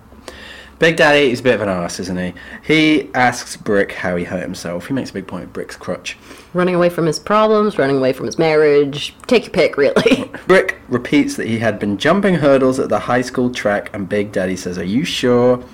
[0.78, 2.34] Big Daddy is a bit of an ass, isn't he?
[2.62, 4.88] He asks Brick how he hurt himself.
[4.88, 6.18] He makes a big point of Brick's crutch.
[6.52, 9.14] Running away from his problems, running away from his marriage.
[9.26, 10.30] Take your pick, really.
[10.46, 14.32] Brick repeats that he had been jumping hurdles at the high school track, and Big
[14.32, 15.64] Daddy says, Are you sure?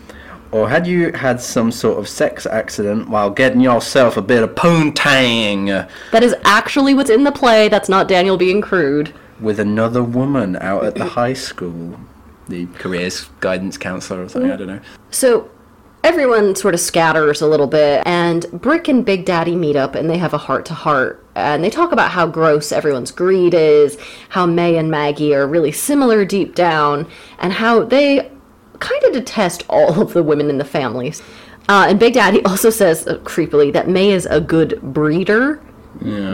[0.51, 4.55] Or had you had some sort of sex accident while getting yourself a bit of
[4.55, 7.69] poontang that is actually what's in the play.
[7.69, 9.13] That's not Daniel being crude.
[9.41, 11.99] with another woman out at the high school?
[12.49, 14.59] The careers guidance counselor or something, I mm.
[14.59, 14.81] don't know.
[15.11, 15.51] So
[16.03, 20.09] everyone sort of scatters a little bit, and Brick and Big Daddy meet up and
[20.09, 21.25] they have a heart to heart.
[21.35, 23.99] And they talk about how gross everyone's greed is,
[24.31, 27.07] how May and Maggie are really similar deep down,
[27.39, 28.31] and how they
[28.81, 31.23] kind of detest all of the women in the families.
[31.69, 35.61] Uh, and Big Daddy also says uh, creepily that May is a good breeder,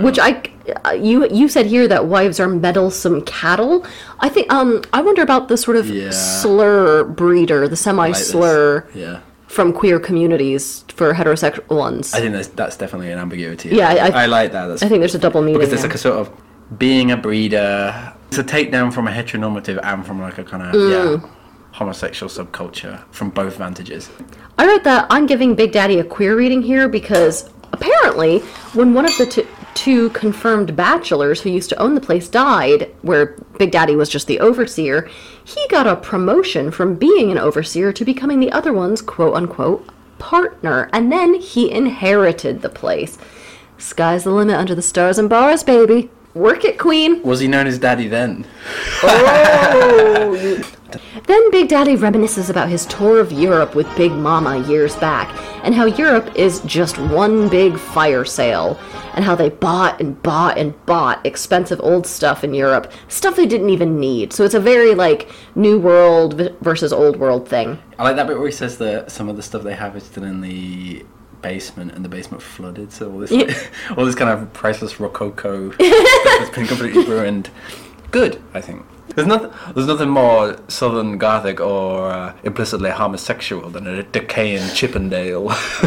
[0.02, 0.42] which I
[0.84, 3.84] uh, you you said here that wives are meddlesome cattle.
[4.20, 6.10] I think um I wonder about the sort of Yeah.
[6.10, 9.20] slur breeder, the semi Like slur Yeah.
[9.46, 12.12] from queer communities for heterosexual ones.
[12.14, 13.70] I think that's, that's definitely an ambiguity.
[13.70, 14.66] Yeah, I- I, like that.
[14.66, 15.54] That's I think there's a double meaning.
[15.54, 15.90] because there's there.
[15.90, 18.12] like a sort of being a breeder.
[18.28, 20.90] It's a takedown from a heteronormative and from like a kind of Mm.
[21.22, 21.28] yeah
[21.74, 24.08] homosexual subculture from both vantages.
[24.56, 28.38] I wrote that I'm giving Big Daddy a queer reading here because apparently,
[28.74, 32.94] when one of the t- two confirmed bachelors who used to own the place died,
[33.02, 35.10] where Big Daddy was just the overseer,
[35.42, 39.88] he got a promotion from being an overseer to becoming the other one's quote unquote
[40.20, 43.18] partner, and then he inherited the place.
[43.78, 46.08] Sky's the limit under the stars and bars, baby.
[46.34, 47.22] Work it, Queen.
[47.22, 48.44] Was he known as Daddy then?
[49.04, 50.74] Oh,
[51.26, 55.28] then Big Daddy reminisces about his tour of Europe with Big Mama years back,
[55.62, 58.80] and how Europe is just one big fire sale,
[59.14, 63.46] and how they bought and bought and bought expensive old stuff in Europe, stuff they
[63.46, 64.32] didn't even need.
[64.32, 67.78] So it's a very like new world versus old world thing.
[67.96, 70.02] I like that bit where he says that some of the stuff they have is
[70.02, 71.06] still in the
[71.44, 72.92] basement and the basement flooded.
[72.92, 73.54] So all this, Yeah.
[73.96, 77.50] all this kind of priceless rococo has been completely ruined.
[78.10, 78.84] Good, I think.
[79.14, 79.50] There's nothing.
[79.74, 85.50] There's nothing more southern gothic or uh, implicitly homosexual than a decaying Chippendale.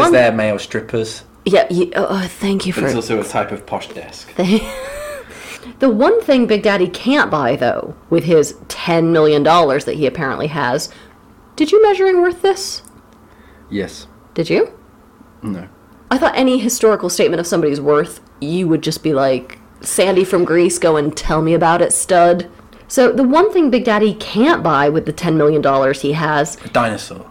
[0.00, 1.24] is there male strippers?
[1.44, 4.32] Yeah, ye- oh, oh, thank you for it's also a type of posh desk.
[5.78, 10.46] The one thing Big Daddy can't buy, though, with his $10 million that he apparently
[10.48, 10.90] has,
[11.56, 12.82] did you measure measuring worth this?
[13.70, 14.06] Yes.
[14.34, 14.72] Did you?
[15.42, 15.68] No.
[16.10, 20.44] I thought any historical statement of somebody's worth, you would just be like, Sandy from
[20.44, 22.48] Grease, go and tell me about it, stud.
[22.88, 26.68] So, the one thing Big Daddy can't buy with the $10 million he has, A
[26.68, 27.30] dinosaur.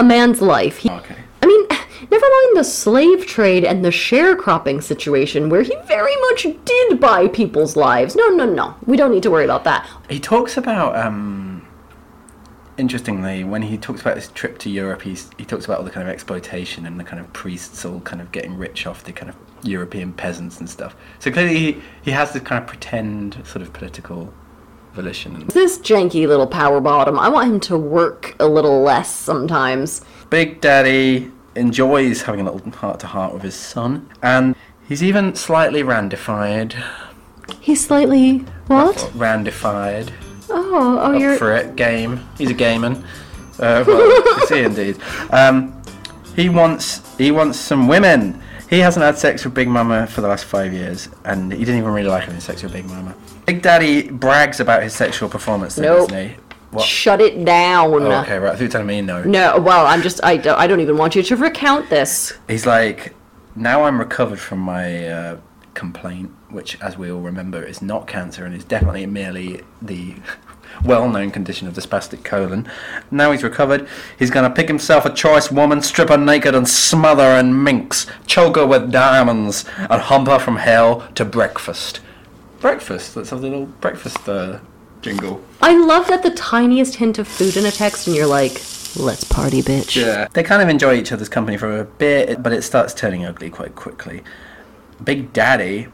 [0.00, 0.78] a man's life.
[0.78, 1.16] He, Okay.
[1.42, 1.66] I mean,
[2.10, 7.28] never mind the slave trade and the sharecropping situation where he very much did buy
[7.28, 8.14] people's lives.
[8.16, 8.74] No, no, no.
[8.86, 9.88] We don't need to worry about that.
[10.08, 11.51] He talks about um,
[12.82, 15.90] interestingly, when he talks about his trip to Europe, he's, he talks about all the
[15.90, 19.12] kind of exploitation and the kind of priests all kind of getting rich off the
[19.12, 20.96] kind of European peasants and stuff.
[21.20, 24.34] So clearly, he, he has this kind of pretend sort of political
[24.94, 25.46] volition.
[25.46, 30.00] This janky little power bottom, I want him to work a little less sometimes.
[30.28, 34.56] Big Daddy enjoys having a little heart to heart with his son, and
[34.88, 36.82] he's even slightly randified.
[37.60, 38.38] He's slightly.
[38.66, 38.96] What?
[39.14, 40.10] Randified.
[40.54, 41.36] Oh, oh, up you're.
[41.36, 41.76] for it.
[41.76, 42.20] Game.
[42.38, 42.90] He's a gamer.
[43.58, 44.98] Uh, well, is he indeed?
[45.30, 45.80] Um,
[46.36, 48.40] he wants he wants some women.
[48.68, 51.76] He hasn't had sex with Big Mama for the last five years, and he didn't
[51.76, 53.14] even really like having sex with Big Mama.
[53.46, 56.08] Big Daddy brags about his sexual performance, though, Nope.
[56.08, 56.36] doesn't he?
[56.70, 56.86] What?
[56.86, 57.90] Shut it down.
[57.92, 58.48] Oh, okay, right.
[58.48, 59.22] I thought you were telling me no.
[59.24, 60.24] No, well, I'm just.
[60.24, 62.32] I don't, I don't even want you to recount this.
[62.48, 63.14] He's like,
[63.54, 65.36] now I'm recovered from my uh,
[65.74, 70.14] complaint, which, as we all remember, is not cancer and is definitely merely the
[70.84, 72.68] well-known condition of the spastic colon.
[73.10, 73.88] Now he's recovered.
[74.18, 78.06] He's gonna pick himself a choice woman, strip her naked and smother her in minks,
[78.26, 82.00] choke her with diamonds, and hump her from hell to breakfast.
[82.60, 83.16] Breakfast.
[83.16, 84.60] Let's have the little breakfast uh,
[85.00, 85.44] jingle.
[85.60, 88.52] I love that the tiniest hint of food in a text, and you're like,
[88.96, 89.96] let's party, bitch.
[89.96, 90.28] Yeah.
[90.32, 93.50] They kind of enjoy each other's company for a bit, but it starts turning ugly
[93.50, 94.22] quite quickly.
[95.02, 95.88] Big Daddy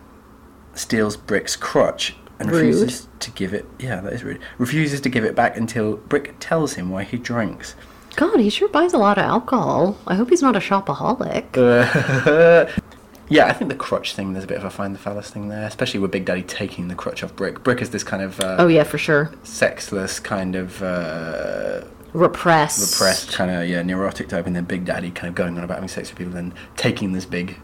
[0.79, 2.67] steals Brick's crutch and Rude.
[2.67, 3.67] refuses to give it.
[3.79, 4.41] Yeah, that is rude.
[4.59, 7.75] Refuses to give it back until Brick tells him why he drinks.
[8.17, 9.97] God, he sure buys a lot of alcohol.
[10.07, 11.45] I hope he's not a shopaholic.
[13.29, 15.49] yeah, I think the crutch thing, there's a bit of a find the phallus thing
[15.49, 17.63] there, especially with Big Daddy taking the crutch off Brick.
[17.63, 19.31] Brick is this kind of uh, Oh, yeah, for sure.
[19.45, 22.99] sexless, kind of uh, Repressed.
[23.01, 25.75] repressed, kind of, yeah, neurotic type, and then Big Daddy kind of going on about
[25.77, 27.59] having sex with people and taking this big.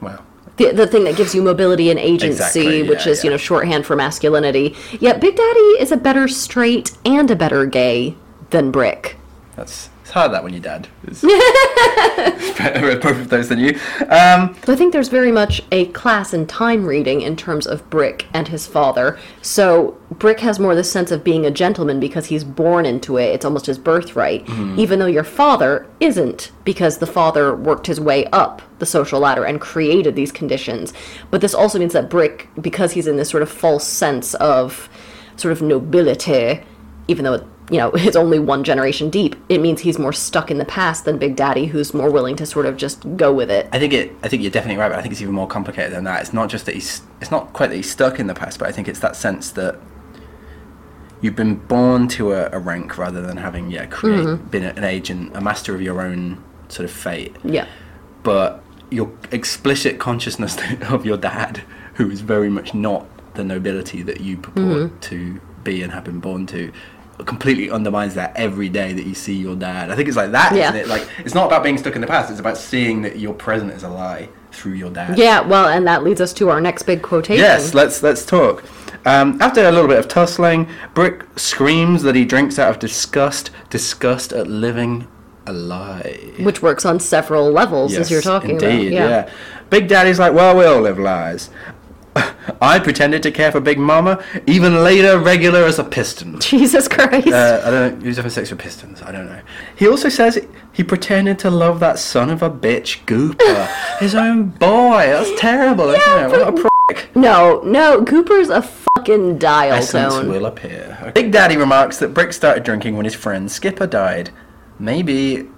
[0.00, 0.22] Wow.
[0.58, 3.36] The, the thing that gives you mobility and agency, Exactly, which yeah, is, you know,
[3.36, 4.76] shorthand for masculinity.
[5.00, 8.16] Yet Big Daddy is a better straight and a better gay
[8.50, 9.16] than Brick.
[9.56, 11.20] That's it's hard that when your dad is
[12.56, 13.78] better at both of those than you.
[14.08, 18.24] Um, I think there's very much a class and time reading in terms of Brick
[18.32, 19.18] and his father.
[19.42, 23.34] So Brick has more the sense of being a gentleman because he's born into it.
[23.34, 24.48] It's almost his birthright.
[24.78, 29.44] Even though your father isn't, because the father worked his way up the social ladder
[29.44, 30.94] and created these conditions.
[31.30, 34.88] But this also means that Brick, because he's in this sort of false sense of
[35.36, 36.62] sort of nobility,
[37.08, 40.50] even though it, you know it's only one generation deep, it means he's more stuck
[40.50, 43.50] in the past than Big Daddy, who's more willing to sort of just go with
[43.50, 43.68] it.
[43.72, 44.12] I think it.
[44.22, 46.22] I think you're definitely right, but I think it's even more complicated than that.
[46.22, 47.02] It's not just that he's.
[47.20, 49.50] It's not quite that he's stuck in the past, but I think it's that sense
[49.52, 49.78] that
[51.20, 54.46] you've been born to a, a rank rather than having yeah create mm-hmm.
[54.48, 57.36] been an agent, a master of your own sort of fate.
[57.44, 57.66] Yeah.
[58.22, 60.56] But your explicit consciousness
[60.88, 61.62] of your dad,
[61.94, 64.98] who is very much not the nobility that you purport mm-hmm.
[64.98, 66.72] to be and have been born to,
[67.26, 69.90] completely undermines that every day that you see your dad.
[69.90, 70.70] I think it's like that, Yeah.
[70.70, 70.88] not it?
[70.88, 72.30] Like it's not about being stuck in the past.
[72.30, 75.18] It's about seeing that your present is a lie through your dad.
[75.18, 77.42] Yeah, well, and that leads us to our next big quotation.
[77.42, 78.64] Yes, let's let's talk.
[79.04, 83.50] Um, after a little bit of tussling, Brick screams that he drinks out of disgust,
[83.70, 85.06] disgust at living
[85.46, 86.18] a lie.
[86.40, 88.70] which works on several levels, as you're talking about.
[88.70, 89.08] indeed, about.
[89.28, 89.30] Yeah.
[89.70, 91.50] Big Daddy's like, well, we all live lies.
[92.60, 96.40] I pretended to care for Big Mama, even later regular as a piston.
[96.40, 97.28] Jesus Christ.
[97.28, 98.04] Uh, I don't know.
[98.04, 99.02] Who's having sex with pistons?
[99.02, 99.40] I don't know.
[99.76, 104.48] He also says he pretended to love that son of a bitch, Gooper, his own
[104.48, 105.06] boy.
[105.06, 106.30] That's terrible, isn't it?
[106.30, 107.16] What a prick.
[107.16, 110.28] no, no, Gooper's a fucking dial Essence tone.
[110.28, 111.12] will appear.
[111.14, 114.30] Big Daddy remarks that Brick started drinking when his friend Skipper died.
[114.78, 115.48] Maybe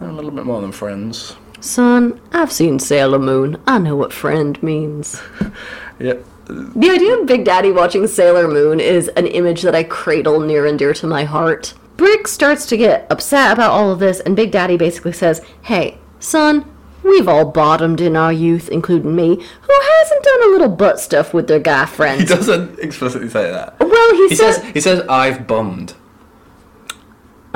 [0.00, 1.36] a little bit more than friends.
[1.66, 3.60] Son, I've seen Sailor Moon.
[3.66, 5.20] I know what friend means.
[5.98, 6.26] Yep.
[6.46, 10.66] The idea of Big Daddy watching Sailor Moon is an image that I cradle near
[10.66, 11.72] and dear to my heart.
[11.96, 15.96] Brick starts to get upset about all of this, and Big Daddy basically says, Hey,
[16.20, 16.70] son,
[17.02, 19.36] we've all bottomed in our youth, including me.
[19.36, 22.20] Who hasn't done a little butt stuff with their guy friends?
[22.20, 23.80] He doesn't explicitly say that.
[23.80, 25.94] Well, he, He says, says he says I've bummed.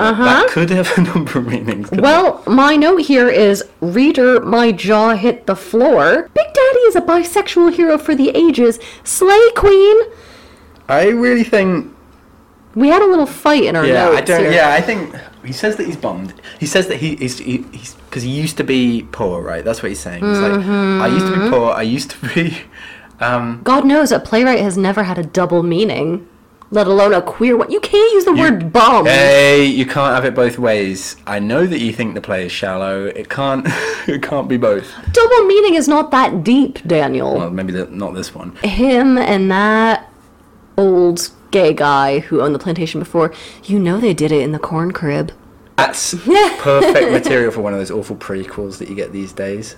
[0.01, 0.25] Uh-huh.
[0.25, 1.89] That could have a number of meanings.
[1.91, 6.29] couldn't Well, my note here is Reader, my jaw hit the floor.
[6.35, 8.79] Big Daddy is a bisexual hero for the ages.
[9.05, 9.97] Slay Queen!
[10.89, 11.95] I really think
[12.75, 14.17] We had a little fight in our yeah, notes.
[14.19, 14.41] I don't.
[14.41, 14.53] here.
[14.53, 16.35] Yeah, I think he says that he's bummed.
[16.59, 19.65] He says that he is he, he's because he used to be poor, right?
[19.65, 20.25] That's what he's saying.
[20.25, 21.73] He's like, I used to be poor.
[21.73, 22.59] I used to be.
[23.21, 26.27] Um, God knows a playwright has never had a double meaning,
[26.71, 27.71] let alone a queer one.
[27.71, 29.07] You can't use the word bum.
[29.07, 31.17] hey, you can't have it both ways.
[31.27, 33.07] I know that you think the play is shallow.
[33.07, 33.67] It can't.
[34.09, 34.93] it can't be both.
[35.13, 37.37] Double meaning is not that deep, Daniel.
[37.37, 38.55] Well, maybe the, not this one.
[38.57, 40.13] Him and that
[40.77, 43.33] old gay guy who owned the plantation before,
[43.65, 45.33] you know they did it in the corn crib.
[45.77, 46.15] That's
[46.59, 49.77] perfect material for one of those awful prequels that you get these days.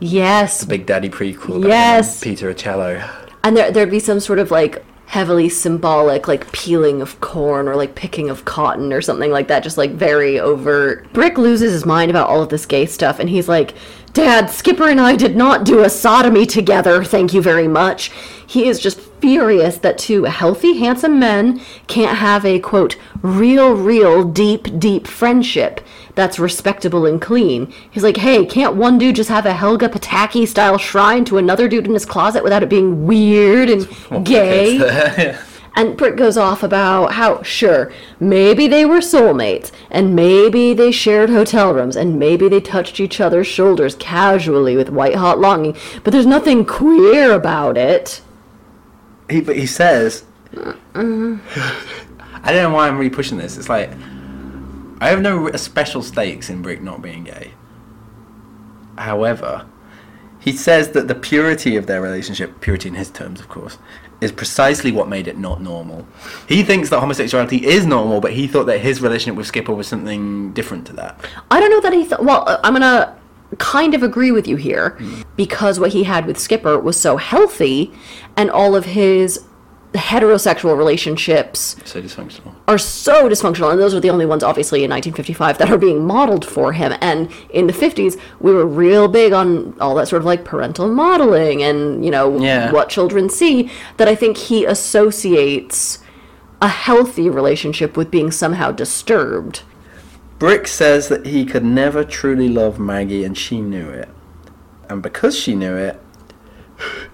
[0.00, 0.60] Yes.
[0.60, 1.66] The Big Daddy prequel.
[1.66, 2.22] Yes.
[2.22, 3.08] Peter Ochello.
[3.44, 7.76] And there, there'd be some sort of like heavily symbolic, like peeling of corn or
[7.76, 11.12] like picking of cotton or something like that, just like very overt.
[11.12, 13.74] Brick loses his mind about all of this gay stuff, and he's like,
[14.12, 18.10] Dad, Skipper and I did not do a sodomy together, thank you very much.
[18.46, 24.24] He is just furious that two healthy, handsome men can't have a quote, real, real,
[24.24, 25.80] deep, deep friendship
[26.14, 27.72] that's respectable and clean.
[27.90, 31.68] He's like, hey, can't one dude just have a Helga Pataki style shrine to another
[31.68, 35.36] dude in his closet without it being weird and gay?
[35.76, 41.30] And Brick goes off about how, sure, maybe they were soulmates, and maybe they shared
[41.30, 46.12] hotel rooms, and maybe they touched each other's shoulders casually with white hot longing, but
[46.12, 48.20] there's nothing queer about it.
[49.28, 50.24] He, but he says,
[50.56, 53.56] I don't know why I'm really pushing this.
[53.56, 53.90] It's like
[55.00, 57.52] I have no special stakes in Brick not being gay.
[58.96, 59.66] However,
[60.38, 63.78] he says that the purity of their relationship, purity in his terms, of course,
[64.20, 66.06] is precisely what made it not normal.
[66.48, 69.88] He thinks that homosexuality is normal, but he thought that his relationship with Skipper was
[69.88, 71.18] something different to that.
[71.50, 73.16] I don't know that he thought, well, uh, I'm gonna
[73.58, 74.98] kind of agree with you here,
[75.36, 77.92] because what he had with Skipper was so healthy,
[78.36, 79.44] and all of his
[79.94, 82.52] heterosexual relationships So dysfunctional.
[82.66, 86.04] are so dysfunctional, and those are the only ones, obviously, in 1955 that are being
[86.04, 86.94] modeled for him.
[87.00, 90.88] And in the 50s, we were real big on all that sort of like parental
[90.88, 92.72] modeling and, you know, Yeah.
[92.72, 96.00] what children see, that I think he associates
[96.60, 99.62] a healthy relationship with being somehow disturbed.
[100.38, 104.08] Brick says that he could never truly love Maggie, and she knew it.
[104.88, 106.00] And because she knew it,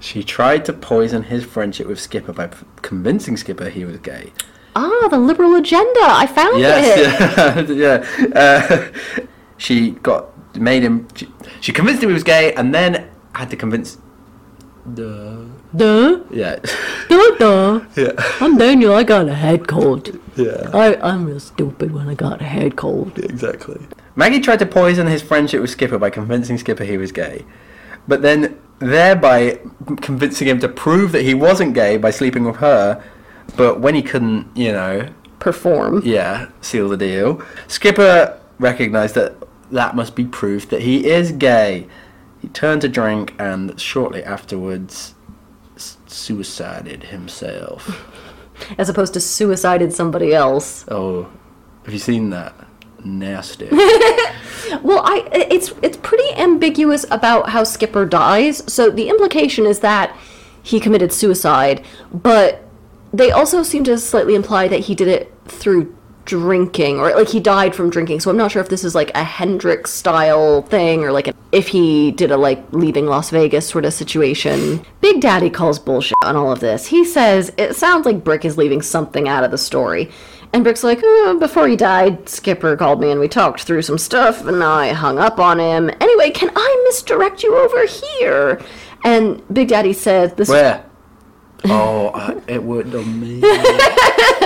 [0.01, 2.51] she tried to poison his friendship with Skipper by
[2.83, 4.33] convincing Skipper he was gay.
[4.75, 6.01] Ah, the liberal agenda!
[6.01, 6.61] I found it!
[6.61, 8.39] Yes, yeah, yeah.
[8.41, 11.07] Uh, she got made him.
[11.15, 11.29] She,
[11.61, 13.99] she convinced him he was gay, and then had to convince.
[14.95, 15.45] Duh.
[15.77, 16.57] Duh, Yeah,
[17.09, 17.81] duh, duh.
[17.97, 20.19] yeah, I'm Daniel, I got a head cold.
[20.37, 20.71] yeah.
[20.73, 23.19] I, I'm real stupid when I got a head cold.
[23.19, 23.81] Exactly.
[24.17, 27.45] Maggie tried to poison his friendship with Skipper by convincing Skipper he was gay,
[28.09, 29.61] but then thereby
[30.01, 33.03] convincing him to prove that he wasn't gay by sleeping with her.
[33.57, 35.09] But when he couldn't, you know,
[35.41, 36.03] Perform.
[36.05, 39.35] yeah, seal the deal, Skipper recognised that
[39.71, 41.87] that must be proof that he is gay.
[42.41, 45.15] He turned to drink and shortly afterwards
[45.77, 48.07] suicided himself.
[48.79, 50.85] As opposed to suicided somebody else.
[50.89, 51.29] Oh,
[51.85, 52.55] have you seen that?
[53.05, 53.69] Nasty.
[54.83, 58.63] Well, I it's it's pretty ambiguous about how Skipper dies.
[58.73, 60.17] So the implication is that
[60.63, 62.63] he committed suicide, but
[63.13, 65.97] they also seem to slightly imply that he did it through
[66.31, 68.21] drinking or like he died from drinking.
[68.21, 71.35] So I'm not sure if this is like a Hendrix style thing or like a,
[71.51, 74.85] if he did a like leaving Las Vegas sort of situation.
[75.01, 76.87] Big Daddy calls bullshit on all of this.
[76.87, 80.09] He says it sounds like Brick is leaving something out of the story.
[80.53, 83.99] And Brick's like, "Uh, before he died, Skipper called me and we talked through some
[83.99, 85.91] stuff, and I hung up on him.
[86.01, 88.61] Anyway, can I misdirect you over here?
[89.05, 90.85] And Big Daddy said, "This Where?
[91.65, 93.41] Oh, uh, it worked on me.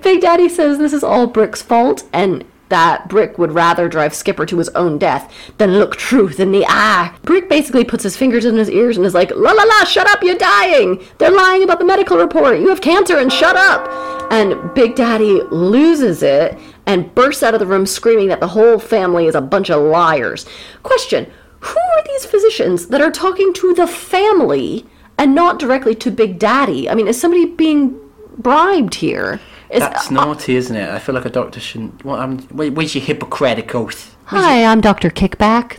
[0.00, 4.46] Big Daddy says this is all Brick's fault, and that Brick would rather drive Skipper
[4.46, 7.14] to his own death than look truth in the eye.
[7.22, 10.08] Brick basically puts his fingers in his ears and is like, La la la, shut
[10.08, 10.98] up, you're dying!
[11.18, 14.32] They're lying about the medical report, you have cancer and shut up!
[14.32, 18.78] And Big Daddy loses it and bursts out of the room screaming that the whole
[18.78, 20.46] family is a bunch of liars.
[20.82, 21.30] Question
[21.60, 24.86] Who are these physicians that are talking to the family
[25.18, 26.88] and not directly to Big Daddy?
[26.88, 28.00] I mean, is somebody being
[28.38, 29.40] bribed here?
[29.72, 30.90] Is, That's naughty, isn't it?
[30.90, 32.04] I feel like a doctor shouldn't.
[32.04, 32.18] What,
[32.52, 34.14] where- where's your Hippocratic oath?
[34.26, 35.08] Hi, I'm Dr.
[35.10, 35.78] Kickback.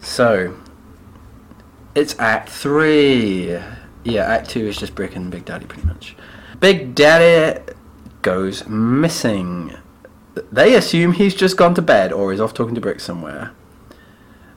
[0.00, 0.56] So,
[1.94, 3.58] it's Act Three.
[4.02, 6.16] Yeah, Act Two is just Brick and Big Daddy, pretty much.
[6.58, 7.60] Big Daddy
[8.22, 9.74] goes missing.
[10.50, 13.52] They assume he's just gone to bed or is off talking to Brick somewhere.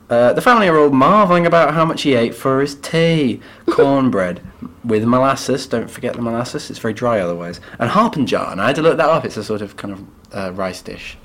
[0.08, 3.40] Uh, the family are all marveling about how much he ate for his tea.
[3.70, 4.40] Cornbread
[4.84, 5.66] with molasses.
[5.66, 6.70] Don't forget the molasses.
[6.70, 7.60] It's very dry otherwise.
[7.78, 8.52] And hoppin' John.
[8.52, 9.24] And I had to look that up.
[9.24, 11.16] It's a sort of kind of uh, rice dish.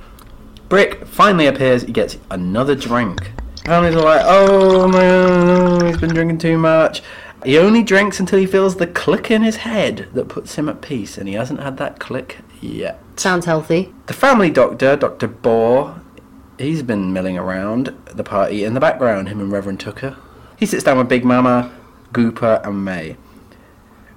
[0.69, 1.83] Brick finally appears.
[1.83, 3.31] He gets another drink.
[3.65, 7.01] Families are like, oh no, he's been drinking too much.
[7.45, 10.81] He only drinks until he feels the click in his head that puts him at
[10.81, 12.99] peace, and he hasn't had that click yet.
[13.17, 13.93] Sounds healthy.
[14.07, 15.27] The family doctor, Dr.
[15.27, 15.99] Baugh,
[16.57, 20.17] he's been milling around the party in the background, him and Reverend Tooker.
[20.57, 21.71] He sits down with Big Mama,
[22.13, 23.17] Gooper, and May.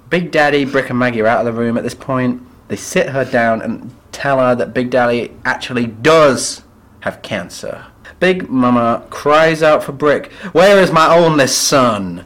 [0.09, 2.41] Big Daddy, Brick, and Maggie are out of the room at this point.
[2.69, 6.63] They sit her down and tell her that Big Daddy actually does
[7.01, 7.85] have cancer.
[8.19, 12.25] Big Mama cries out for Brick, Where is my only son?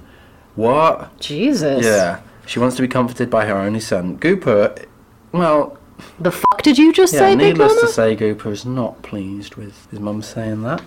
[0.55, 1.17] What?
[1.19, 1.83] Jesus.
[1.85, 2.21] Yeah.
[2.45, 4.17] She wants to be comforted by her only son.
[4.17, 4.85] Gooper,
[5.31, 5.77] well,
[6.19, 7.69] The fuck did you just yeah, say, Big Mama?
[7.73, 10.81] needless to say, Gooper is not pleased with his mum saying that.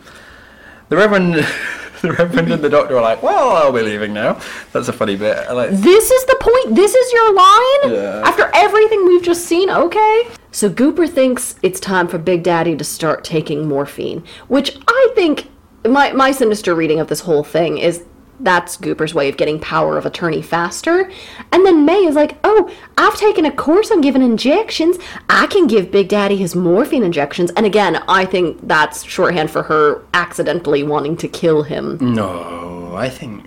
[0.89, 1.35] The Reverend,
[2.05, 4.38] the Reverend and the Doctor are like, "Well, I'll be leaving now."
[4.72, 5.36] That's a funny bit.
[5.48, 6.76] I like, This is the point.
[6.76, 7.94] This is your line?
[7.94, 8.22] Yeah.
[8.24, 10.28] After everything we've just seen, okay?
[10.52, 15.48] So Gooper thinks it's time for Big Daddy to start taking morphine, which I think
[15.88, 18.05] my my sinister reading of this whole thing is
[18.41, 21.11] that's Gooper's way of getting power of attorney faster.
[21.53, 24.97] And then May is like, "Oh, I've taken a course on giving injections.
[25.28, 29.64] I can give Big Daddy his morphine injections." And again, I think that's shorthand for
[29.64, 31.99] her accidentally wanting to kill him.
[32.01, 33.45] no, I think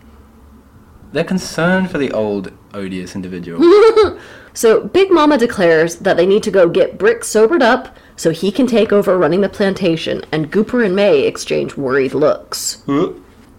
[1.14, 3.60] they're concerned for the old odious individual.
[4.58, 8.52] So Big Mama declares that they need to go get Brick sobered up so he
[8.52, 12.82] can take over running the plantation, and Gooper and May exchange worried looks.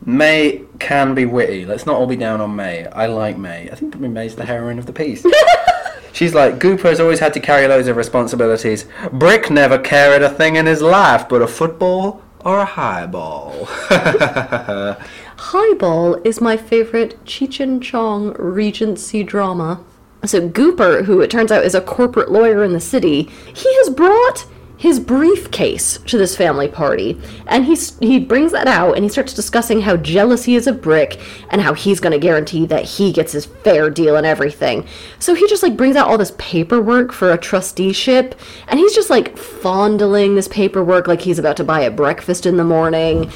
[0.08, 1.66] May can be witty.
[1.66, 2.86] Let's not all be down on May.
[2.86, 3.68] I like May.
[3.70, 5.26] I think probably May's the heroine of the piece.
[6.14, 8.86] She's like, Gooper has always had to carry loads of responsibilities.
[9.12, 13.66] Brick never carried a thing in his life but a football or a highball.
[15.36, 19.84] Highball is my favorite Cheech and Chong Regency drama.
[20.24, 23.90] So Gooper, who it turns out is a corporate lawyer in the city, he has
[23.90, 24.46] brought
[24.78, 29.34] his briefcase to this family party, and he's he brings that out and he starts
[29.34, 31.20] discussing how jealous he is of Brick
[31.50, 34.86] and how he's going to guarantee that he gets his fair deal and everything.
[35.18, 38.36] So he just like brings out all this paperwork for a trusteeship,
[38.68, 42.56] and he's just like fondling this paperwork like he's about to buy a breakfast in
[42.56, 43.32] the morning.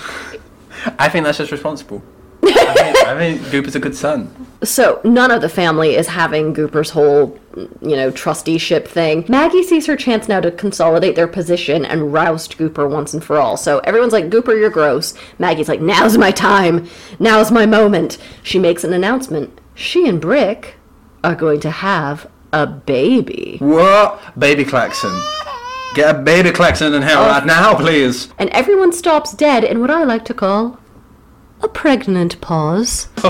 [0.99, 2.03] I think that's just responsible.
[2.45, 4.34] I think, I think Gooper's a good son.
[4.64, 9.24] So none of the family is having Gooper's whole, you know, trusteeship thing.
[9.28, 13.38] Maggie sees her chance now to consolidate their position and roust Gooper once and for
[13.38, 13.56] all.
[13.56, 15.14] So everyone's like, Gooper, you're gross.
[15.38, 16.88] Maggie's like, now's my time.
[17.18, 18.18] Now's my moment.
[18.42, 19.60] She makes an announcement.
[19.74, 20.76] She and Brick
[21.24, 23.56] are going to have a baby.
[23.58, 24.38] What?
[24.38, 25.20] Baby klaxon.
[25.94, 27.26] Get a baby klaxon in here oh.
[27.26, 28.28] right now, please.
[28.38, 30.78] And everyone stops dead in what I like to call
[31.62, 33.08] a pregnant pause.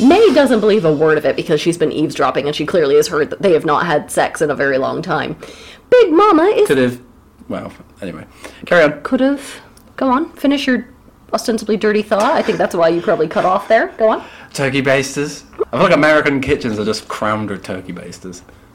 [0.00, 3.08] May doesn't believe a word of it because she's been eavesdropping and she clearly has
[3.08, 5.36] heard that they have not had sex in a very long time.
[5.90, 7.00] Big Mama is Could have.
[7.48, 8.26] Well, anyway.
[8.66, 9.02] Carry on.
[9.02, 9.60] could have.
[9.96, 10.86] Go on, finish your
[11.32, 12.22] ostensibly dirty thought.
[12.22, 13.88] I think that's why you probably cut off there.
[13.96, 14.24] Go on.
[14.52, 15.44] Turkey basters.
[15.72, 18.42] I feel like American kitchens are just crammed with turkey basters.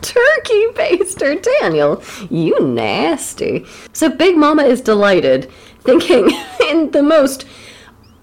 [0.00, 2.02] Turkey baster, Daniel.
[2.30, 3.66] You nasty.
[3.92, 5.50] So Big Mama is delighted,
[5.88, 6.30] thinking
[6.68, 7.46] in the most.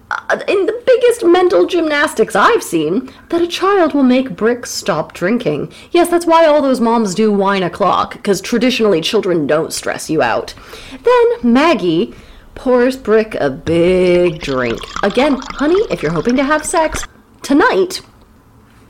[0.08, 5.12] Uh, in the biggest mental gymnastics I've seen, that a child will make Brick stop
[5.12, 5.72] drinking.
[5.90, 10.22] Yes, that's why all those moms do wine o'clock, because traditionally children don't stress you
[10.22, 10.54] out.
[11.02, 12.14] Then Maggie
[12.54, 14.78] pours Brick a big drink.
[15.02, 17.04] Again, honey, if you're hoping to have sex,
[17.42, 18.00] tonight,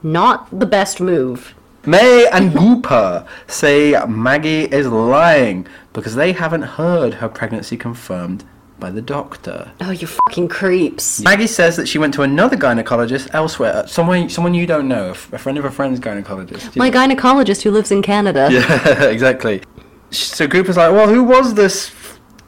[0.02, 1.54] not the best move.
[1.86, 8.44] May and Gooper say Maggie is lying because they haven't heard her pregnancy confirmed
[8.78, 9.72] by the doctor.
[9.80, 11.20] Oh, you fucking creeps.
[11.20, 15.10] Maggie says that she went to another gynecologist elsewhere, uh, someone someone you don't know,
[15.10, 16.76] a friend of a friend's gynecologist.
[16.76, 18.48] My gynecologist who lives in Canada.
[18.56, 19.62] Yeah, exactly.
[20.10, 21.92] So Gooper's like, well, who was this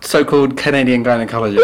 [0.01, 1.61] so-called Canadian gynecologist?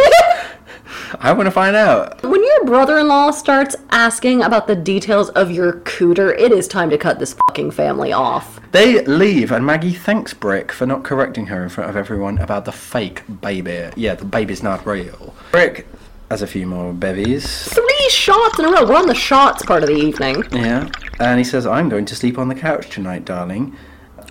[1.21, 2.23] I want to find out.
[2.23, 6.69] When your brother in law starts asking about the details of your cooter, it is
[6.69, 8.61] time to cut this fucking family off.
[8.73, 12.65] They leave, and Maggie thanks Brick for not correcting her in front of everyone about
[12.65, 13.91] the fake baby.
[13.97, 15.35] Yeah, the baby's not real.
[15.53, 15.87] Brick
[16.31, 17.69] has a few more bevies.
[17.69, 18.87] Three shots in a row.
[18.87, 20.43] We're on the shots part of the evening.
[20.53, 20.89] Yeah,
[21.21, 23.77] and he says, I'm going to sleep on the couch tonight, darling.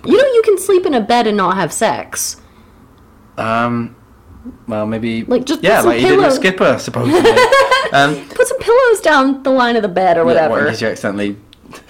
[0.04, 2.40] You know you can sleep in a bed and not have sex.
[3.38, 3.96] Um,
[4.66, 5.24] well, maybe.
[5.24, 7.18] Like, just yeah, like he did with Skipper, supposedly.
[7.92, 10.54] um, Put some pillows down the line of the bed or Yeah, whatever.
[10.64, 11.36] what, did you accidentally?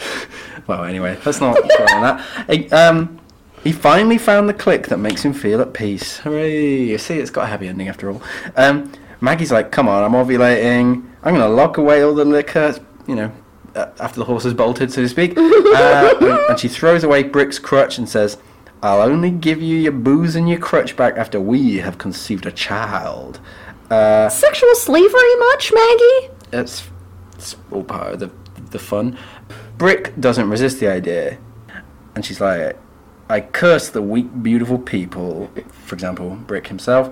[0.67, 2.51] well, anyway, let's not dwell on that.
[2.51, 3.21] He, um,
[3.63, 6.19] he finally found the click that makes him feel at peace.
[6.19, 6.83] Hooray!
[6.85, 8.23] You see, it's got a happy ending after all.
[8.57, 11.09] Um, Maggie's like, "Come on, I'm ovulating.
[11.23, 12.77] I'm gonna lock away all the liquor."
[13.07, 13.33] You know,
[13.75, 15.35] uh, after the horse has bolted, so to speak.
[15.39, 18.37] uh, and, and she throws away Brick's crutch and says.
[18.85, 22.53] I'll only give you your booze and your crutch back after we have conceived a
[22.53, 23.41] child.
[23.91, 26.31] Uh, Sexual slavery much, Maggie?
[26.53, 26.91] it's,
[27.35, 28.31] it's all part of the,
[28.73, 29.17] the fun.
[29.79, 31.39] Brick doesn't resist the idea.
[32.15, 32.79] And she's like,
[33.31, 37.11] I curse the weak, beautiful people, for example, Brick himself,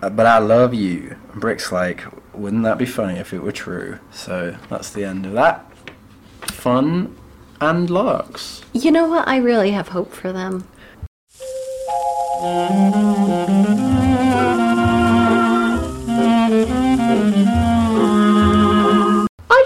[0.00, 1.18] uh, but I love you.
[1.32, 2.02] And Brick's like,
[2.32, 3.98] wouldn't that be funny if it were true?
[4.10, 5.70] So that's the end of that.
[6.44, 7.14] fun
[7.60, 8.62] and larks.
[8.72, 9.28] You know what?
[9.28, 10.66] I really have hope for them.
[12.42, 12.46] I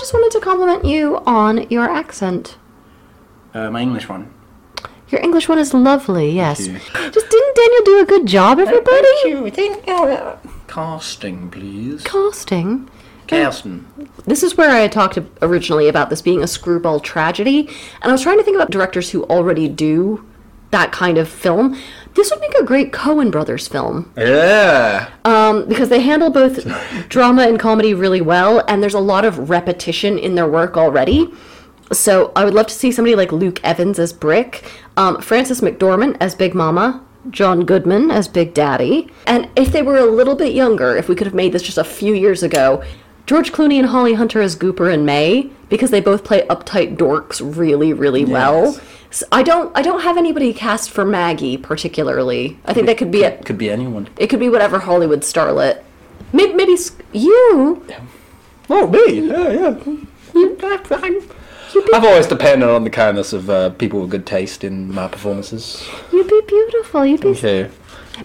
[0.00, 2.58] just wanted to compliment you on your accent.
[3.52, 4.34] Uh, my English one.
[5.10, 6.66] Your English one is lovely, yes.
[6.66, 9.06] Just didn't Daniel do a good job, everybody?
[9.24, 9.48] you.
[9.50, 10.32] Thank you.
[10.66, 12.02] Casting, please.
[12.02, 12.90] Casting.
[13.28, 13.86] Casting.
[14.24, 17.68] This is where I talked originally about this being a screwball tragedy,
[18.02, 20.26] and I was trying to think about directors who already do
[20.74, 21.78] that kind of film.
[22.14, 25.08] This would make a great Coen Brothers film Yeah.
[25.24, 26.64] um, because they handle both
[27.08, 31.28] drama and comedy really well, and there's a lot of repetition in their work already.
[31.92, 34.64] So I would love to see somebody like Luke Evans as Brick,
[34.96, 39.98] um, Frances McDormand as Big Mama, John Goodman as Big Daddy, and if they were
[39.98, 42.82] a little bit younger, if we could have made this just a few years ago,
[43.26, 47.40] George Clooney and Holly Hunter as Gooper and May, because they both play uptight dorks
[47.56, 48.78] really, really well.
[49.14, 49.20] Yes.
[49.20, 52.58] So I don't, I don't have anybody cast for Maggie particularly.
[52.64, 53.44] I think that could be it.
[53.44, 54.08] Could be anyone.
[54.18, 55.82] it could be whatever Hollywood starlet.
[56.32, 57.86] Maybe, maybe s- you.
[58.68, 59.20] Oh, me?
[59.28, 59.74] Yeah, yeah.
[61.94, 65.86] I've always depended on the kindness of uh, people with good taste in my performances.
[66.12, 67.04] You'd be beautiful.
[67.06, 67.70] You'd be Okay.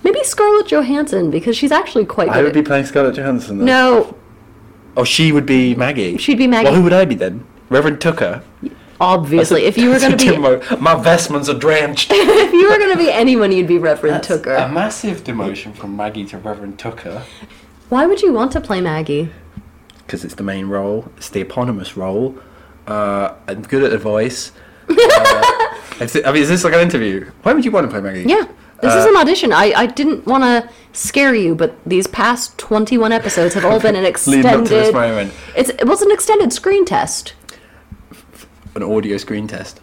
[0.03, 2.37] maybe Scarlett Johansson because she's actually quite good.
[2.37, 3.57] I would be playing Scarlett Johansson.
[3.59, 3.65] Then.
[3.67, 4.15] no,
[4.97, 6.17] Oh, she would be Maggie.
[6.17, 6.65] she'd be Maggie.
[6.65, 7.45] Well, who would I be then?
[7.69, 8.41] Reverend Tooker.
[9.01, 12.11] Obviously, if you were going to be Demo- my vestments are drenched.
[12.13, 14.55] if you were going to be anyone, you'd be Reverend Tooker.
[14.55, 17.23] a massive demotion from Maggie to Reverend Tooker.
[17.89, 19.31] Why would you want to play Maggie?
[20.05, 21.11] because it's the main role.
[21.17, 22.35] It's the eponymous role.
[22.87, 24.51] Uh, I'm good at the voice.
[26.01, 27.29] Uh, I mean, is this like an interview?
[27.43, 28.23] Why would you want to play Maggie?
[28.27, 28.47] Yeah.
[28.81, 29.51] This Uh, is an audition.
[29.51, 33.97] I, I didn't want to scare you, but these past 21 episodes have all been
[33.97, 34.45] an extended.
[34.45, 37.33] Leading up to this moment, It's, it was an extended screen test.
[38.75, 39.81] An audio screen test.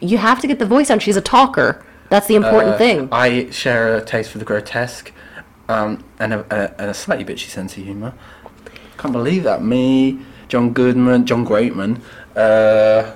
[0.00, 0.98] You have to get the voice on.
[0.98, 1.84] She's a talker.
[2.10, 3.08] That's the important Uh, thing.
[3.12, 5.12] I share a taste for the grotesque,
[5.68, 8.12] um, and a, a, and a slightly bitchy sense of humour.
[8.96, 9.62] Can't believe that.
[9.62, 12.00] Me, John Goodman, John Greatman,
[12.34, 13.12] uh,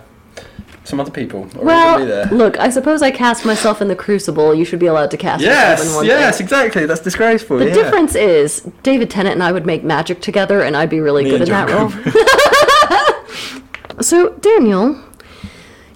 [0.84, 1.48] some other people.
[1.56, 4.54] Well, look, I suppose I cast myself in the crucible.
[4.54, 6.44] You should be allowed to cast yourself in Yes, one yes, thing.
[6.44, 6.86] exactly.
[6.86, 7.58] That's disgraceful.
[7.58, 7.74] The yeah.
[7.74, 11.30] difference is David Tennant and I would make magic together, and I'd be really Me
[11.30, 13.62] good in and that John role.
[14.00, 14.96] so, Daniel,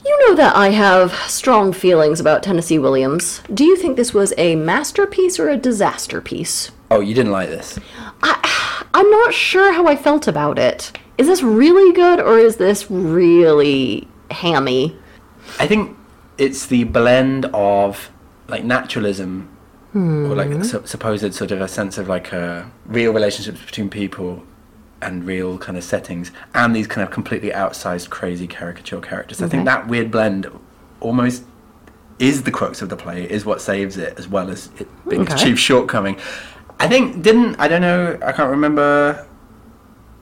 [0.05, 3.42] you know that I have strong feelings about Tennessee Williams.
[3.53, 6.70] Do you think this was a masterpiece or a disaster piece?
[6.90, 7.78] Oh, you didn't like this?
[8.22, 10.97] I, I'm not sure how I felt about it.
[11.18, 14.97] Is this really good or is this really hammy?
[15.59, 15.97] I think
[16.38, 18.11] it's the blend of
[18.49, 19.49] like naturalism
[19.94, 24.44] or like su- supposed sort of a sense of like uh, real relationships between people
[25.03, 29.42] and real kind of settings and these kind of completely outsized crazy caricature characters.
[29.42, 29.82] I think mm-hmm.
[29.82, 30.51] that weird blend
[31.01, 31.44] almost
[32.18, 35.22] is the crux of the play, is what saves it as well as it being
[35.22, 35.44] its Okay.
[35.44, 36.18] chief shortcoming.
[36.80, 39.26] I think didn't I don't know I can't remember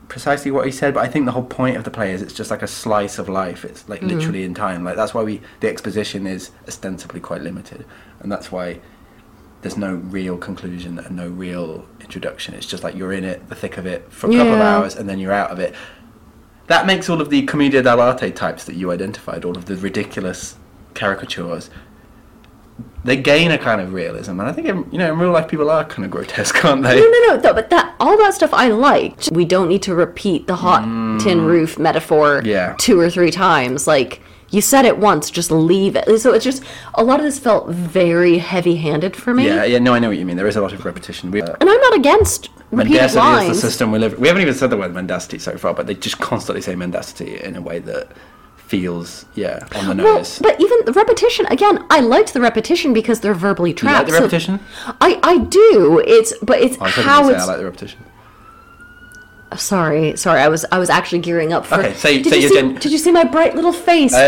[0.09, 2.35] precisely what he said, but I think the whole point of the play is it's
[2.35, 3.65] just like a slice of life.
[3.65, 4.17] It's like mm-hmm.
[4.17, 4.85] literally in time.
[4.85, 7.85] Like that's why we the exposition is ostensibly quite limited,
[8.21, 8.81] and that's why
[9.65, 12.53] there's no real conclusion and no real introduction.
[12.55, 14.95] It's just like you're in it, the thick of it, for a couple of hours,
[14.95, 15.75] and then you're out of it.
[16.67, 20.57] That makes all of the commedia dell'arte types that you identified, all of the ridiculous
[20.93, 21.71] caricatures.
[23.05, 25.49] They gain a kind of realism, and I think in, you know in real life
[25.49, 26.97] people are kind of grotesque, aren't they?
[27.01, 27.41] No, no, no.
[27.41, 29.31] th- but that all that stuff I liked.
[29.33, 30.83] We don't need to repeat the hot
[31.21, 32.47] tin roof metaphor Mm.
[32.47, 32.75] Yeah.
[32.79, 33.87] two or three times.
[33.87, 34.21] Like
[34.55, 36.19] you said it once, just leave it.
[36.21, 36.63] So it's just
[36.95, 39.47] a lot of this felt very heavy-handed for me.
[39.47, 40.37] Yeah, yeah, no, I know what you mean.
[40.37, 41.31] There is a lot of repetition.
[41.31, 44.19] We, uh, And I'm not against mendacity is the system we live.
[44.19, 47.41] We haven't even said the word mendacity so far, but they just constantly say mendacity
[47.43, 48.13] in a way that
[48.57, 50.41] feels, yeah, on the nose.
[50.41, 53.81] Well, but even the repetition again, I liked the repetition because they're verbally you like
[53.83, 54.07] trapped.
[54.07, 54.61] the so- repetition?
[55.01, 56.03] I I do.
[56.07, 57.43] It's but it's hoping how it's.
[57.43, 58.05] I like the repetition.
[59.57, 60.41] Sorry, sorry.
[60.41, 61.77] I was I was actually gearing up for.
[61.77, 64.13] Okay, say- did say you see, gen- Did you see my bright little face?
[64.15, 64.19] Uh,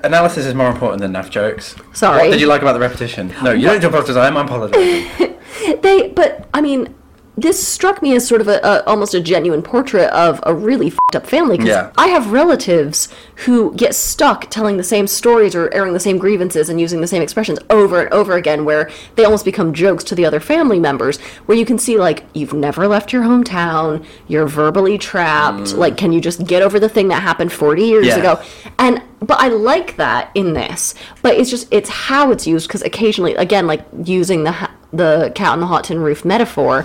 [0.00, 1.74] to- analysis is more important than naff jokes.
[1.92, 2.28] Sorry.
[2.28, 3.34] What did you like about the repetition?
[3.42, 5.06] No, you don't jump off I'm apologizing.
[5.82, 6.92] They, but I mean,
[7.36, 10.90] this struck me as sort of a, a almost a genuine portrait of a really
[10.90, 11.56] fed up family.
[11.56, 11.90] 'cause Yeah.
[11.96, 13.08] I have relatives
[13.46, 17.06] who get stuck telling the same stories or airing the same grievances and using the
[17.06, 20.78] same expressions over and over again, where they almost become jokes to the other family
[20.78, 21.18] members.
[21.46, 25.74] Where you can see like you've never left your hometown, you're verbally trapped.
[25.74, 28.08] Like, can you just get over the thing that happened 40 years Mm.
[28.08, 28.18] Yeah.
[28.18, 28.40] ago?
[28.78, 32.82] And but I like that in this, but it's just it's how it's used because
[32.82, 34.54] occasionally, again, like using the
[34.92, 36.84] the cat on the hot tin roof metaphor,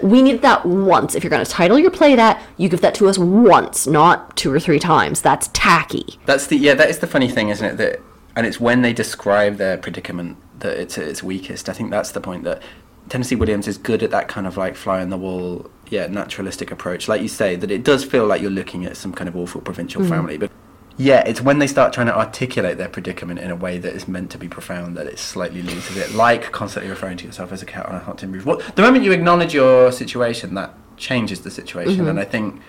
[0.00, 1.14] We need that once.
[1.14, 4.36] If you're going to title your play that, you give that to us once, not
[4.36, 5.22] two or three times.
[5.22, 6.18] That's tacky.
[6.26, 6.74] That's the yeah.
[6.74, 7.76] That is the funny thing, isn't it?
[7.76, 8.00] That
[8.36, 11.68] and it's when they describe their predicament that it's its weakest.
[11.68, 12.62] I think that's the point that
[13.08, 16.70] Tennessee Williams is good at that kind of like fly on the wall, yeah, naturalistic
[16.70, 17.08] approach.
[17.08, 19.60] Like you say, that it does feel like you're looking at some kind of awful
[19.60, 20.10] provincial mm-hmm.
[20.10, 20.50] family, but
[20.98, 24.08] yeah, it's when they start trying to articulate their predicament in a way that is
[24.08, 26.12] meant to be profound that it slightly loses it.
[26.12, 28.44] Like constantly referring to yourself as a cat on a hot tin roof.
[28.44, 32.08] What the moment you acknowledge your situation, that changes the situation, mm-hmm.
[32.08, 32.60] and I think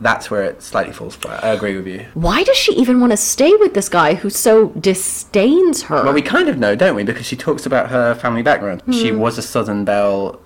[0.00, 1.44] that's where it slightly falls flat.
[1.44, 2.06] I agree with you.
[2.14, 6.04] Why does she even want to stay with this guy who so disdains her?
[6.04, 7.04] Well, we kind of know, don't we?
[7.04, 8.82] Because she talks about her family background.
[8.92, 9.18] She hmm.
[9.18, 10.40] was a Southern belle,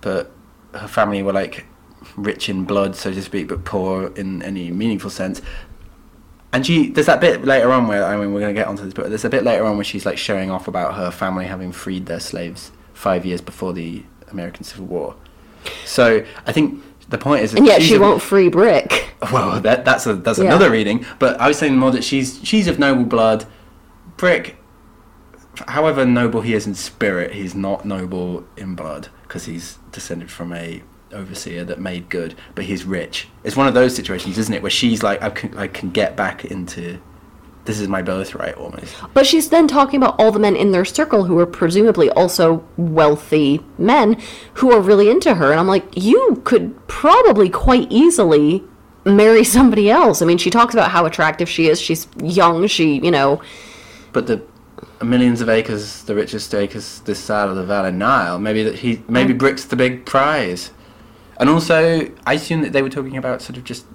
[0.00, 0.32] but
[0.74, 1.66] her family were like
[2.16, 5.40] rich in blood, so to speak, but poor in any meaningful sense.
[6.54, 8.84] And she there's that bit later on where I mean we're going to get onto
[8.84, 11.44] this, but there's a bit later on where she's like showing off about her family
[11.46, 15.16] having freed their slaves five years before the American Civil War.
[15.84, 19.08] So I think the point is, that and yet she won't free Brick.
[19.32, 20.46] well, that, that's a, that's Yeah.
[20.46, 21.04] another reading.
[21.18, 23.46] But I was saying more that she's she's of noble blood.
[24.16, 24.56] Brick,
[25.66, 30.52] however noble he is in spirit, he's not noble in blood because he's descended from
[30.52, 30.82] a
[31.14, 33.28] overseer that made good, but he's rich.
[33.44, 36.16] It's one of those situations, isn't it, where she's like, I can I can get
[36.16, 37.00] back into.
[37.64, 38.94] This is my birthright, almost.
[39.14, 42.62] But she's then talking about all the men in their circle who are presumably also
[42.76, 44.20] wealthy men
[44.54, 45.50] who are really into her.
[45.50, 48.62] And I'm like, you could probably quite easily
[49.06, 50.20] marry somebody else.
[50.20, 51.80] I mean, she talks about how attractive she is.
[51.80, 52.66] She's young.
[52.66, 53.40] She, you know,
[54.12, 54.42] But the
[55.02, 58.38] millions of acres, the richest acres this side of the Valley Nile.
[58.38, 59.38] Maybe that he, maybe mm.
[59.38, 60.70] Brick's the big prize.
[61.38, 63.86] And also, I assume that they were talking about sort of just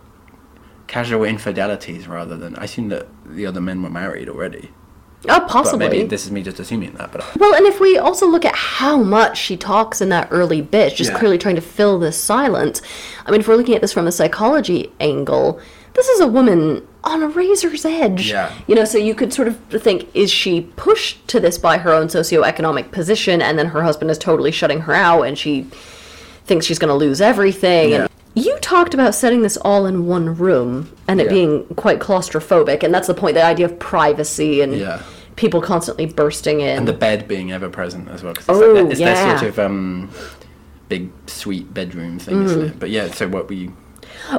[0.88, 2.56] casual infidelities rather than.
[2.56, 4.72] I assume that the other men were married already.
[5.28, 5.90] Oh, but possibly.
[5.90, 7.12] maybe this is me just assuming that.
[7.12, 10.62] But Well, and if we also look at how much she talks in that early
[10.62, 11.20] bit, just Yeah.
[11.20, 12.82] clearly trying to fill this silence.
[13.26, 15.60] I mean, if we're looking at this from a psychology angle,
[15.94, 18.30] this is a woman on a razor's edge.
[18.30, 18.52] Yeah.
[18.66, 21.92] You know, so you could sort of think, is she pushed to this by her
[21.92, 25.68] own socioeconomic position, and then her husband is totally shutting her out, and she
[26.50, 27.92] thinks she's going to lose everything?
[27.92, 28.02] Yeah.
[28.02, 28.10] And
[28.46, 31.32] you talked about setting this all in one room and it Yeah.
[31.34, 35.00] being quite claustrophobic, and that's the point, the idea of privacy and Yeah.
[35.38, 36.78] people constantly bursting in.
[36.80, 38.34] and the bed being ever present as well.
[38.34, 39.38] 'cause it's, Oh, like that, it's their yeah.
[39.40, 40.10] sort of um,
[40.90, 42.80] big sweet bedroom thing, isn't it?
[42.80, 43.72] But yeah, so what we.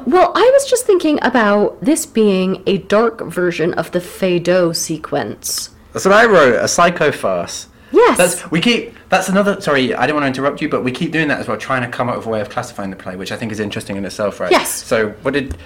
[0.05, 5.71] Well, I was just thinking about this being a dark version of the Feydeau sequence.
[5.93, 6.55] That's what I wrote.
[6.57, 7.67] A psycho farce.
[7.93, 8.17] Yes.
[8.19, 8.95] That's we keep.
[9.11, 9.61] That's another.
[9.61, 11.83] Sorry, I didn't want to interrupt you, but we keep doing that as well, trying
[11.83, 13.97] to come up with a way of classifying the play, which I think is interesting
[13.97, 14.51] in itself, right?
[14.51, 14.71] Yes.
[14.85, 15.57] So what did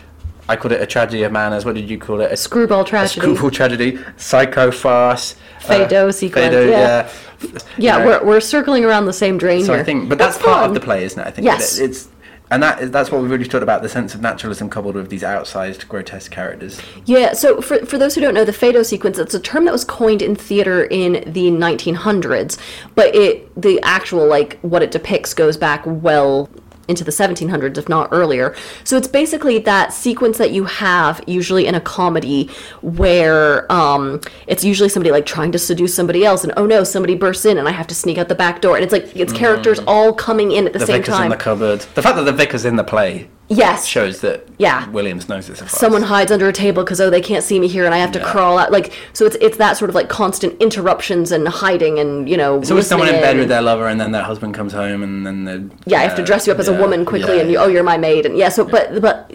[0.49, 0.81] I called it?
[0.83, 1.65] A tragedy of manners.
[1.65, 2.33] What did you call it?
[2.33, 3.21] A Screwball A tragedy.
[3.21, 3.99] screwball tragedy.
[4.17, 5.37] Psycho farce.
[5.61, 7.11] Feydeau sequence, Feydeau, yeah.
[7.43, 7.59] yeah.
[7.77, 9.81] Yeah, we're, we're circling around the same drain So here.
[9.83, 10.69] I think, but that's, part fun.
[10.71, 11.27] of the play, isn't it?
[11.27, 11.79] I think Yes.
[11.79, 12.09] it- it's.
[12.51, 15.09] And that is, that's what we've really talked about the sense of naturalism coupled with
[15.09, 16.81] these outsized, grotesque characters.
[17.07, 19.73] Yeah, so for, for those who don't know, the Feydeau sequence, it's a term that
[19.73, 22.59] was coined in theater in the 1900s,
[22.95, 26.51] but it the actual, like, what it depicts goes back well
[26.89, 28.55] into the 1700s, if not earlier.
[28.85, 32.51] So it's basically that sequence that you have usually in a comedy
[32.83, 37.15] where um, it's usually somebody, like, trying to seduce somebody else, and oh no, somebody
[37.15, 38.77] bursts in, and I have to sneak out the back door.
[38.77, 41.25] And it's like, it's characters all coming in at the, The same vicar's time.
[41.25, 41.81] in the cupboard.
[41.95, 43.87] The fact that the vicar's in the play yes.
[43.87, 44.89] shows that Yeah.
[44.91, 45.79] Williams knows it's a farce.
[45.79, 48.13] someone hides under a table because oh they can't see me here and I have
[48.13, 48.31] to Yeah.
[48.33, 52.29] crawl out like so it's it's that sort of like constant interruptions and hiding and
[52.29, 54.73] you know So It's someone in bed with their lover, and then their husband comes
[54.73, 57.41] home, and then they yeah I have to dress you up as a woman quickly
[57.41, 59.31] and you oh you're my maid and yeah so but but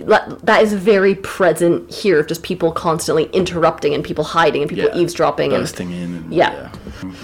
[0.46, 4.96] that- is very present here just people constantly interrupting and people hiding and people Yeah.
[5.02, 6.16] eavesdropping and bursting in.
[6.16, 6.70] And, Yeah.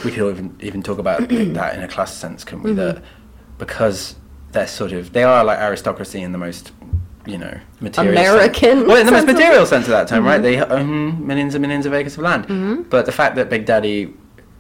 [0.05, 2.69] we could even even talk about that in a class sense, couldn't we?
[2.71, 2.79] Mm-hmm.
[2.79, 3.03] That
[3.57, 4.15] because
[4.55, 6.71] they're sort of they are like aristocracy in the most
[7.27, 8.87] you know material American sense.
[8.87, 9.61] well in the most material.
[9.63, 9.69] Mm-hmm.
[9.69, 13.05] sense of that time right they own millions and millions of acres of land but
[13.05, 14.13] the fact that big daddy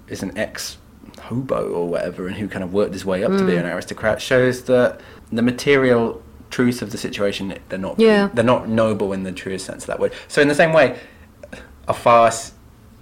[0.07, 0.77] is an ex
[1.21, 3.47] hobo or whatever and who kind of worked his way up to Mm.
[3.47, 4.99] be an aristocrat shows that
[5.31, 6.21] the material
[6.51, 8.29] truth of the situation they're not Yeah.
[8.33, 10.97] they're not noble in the truest sense of that word so in the same way
[11.87, 12.51] a farce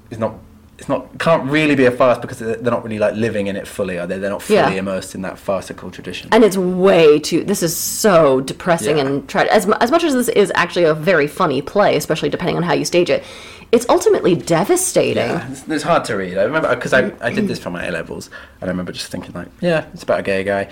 [0.10, 0.36] is not
[0.80, 3.56] it's not can't really be a farce because they're they're not really like living in
[3.56, 4.70] it fully are they they're not fully Yeah.
[4.72, 9.06] immersed in that farcical tradition and it's way too this is so depressing Yeah.
[9.06, 12.58] and tra- as, as much as this is actually a very funny play especially depending
[12.58, 13.24] on how you stage it
[13.72, 17.32] it's ultimately devastating yeah it's, it's hard to read i remember uh, because I, I
[17.32, 20.20] did this for my a levels and i remember just thinking like yeah it's about
[20.22, 20.70] a gay guy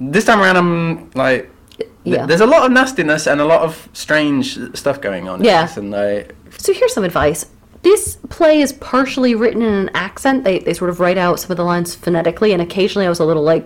[0.00, 2.26] this time around i'm like th- Yeah.
[2.26, 5.68] there's a lot of nastiness and a lot of strange stuff going on Yeah.
[5.76, 6.26] and i
[6.58, 7.46] So here's some advice.
[7.86, 10.42] This play is partially written in an accent.
[10.42, 13.20] They, they sort of write out some of the lines phonetically, and occasionally I was
[13.20, 13.64] a little like,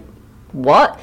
[0.52, 1.00] what?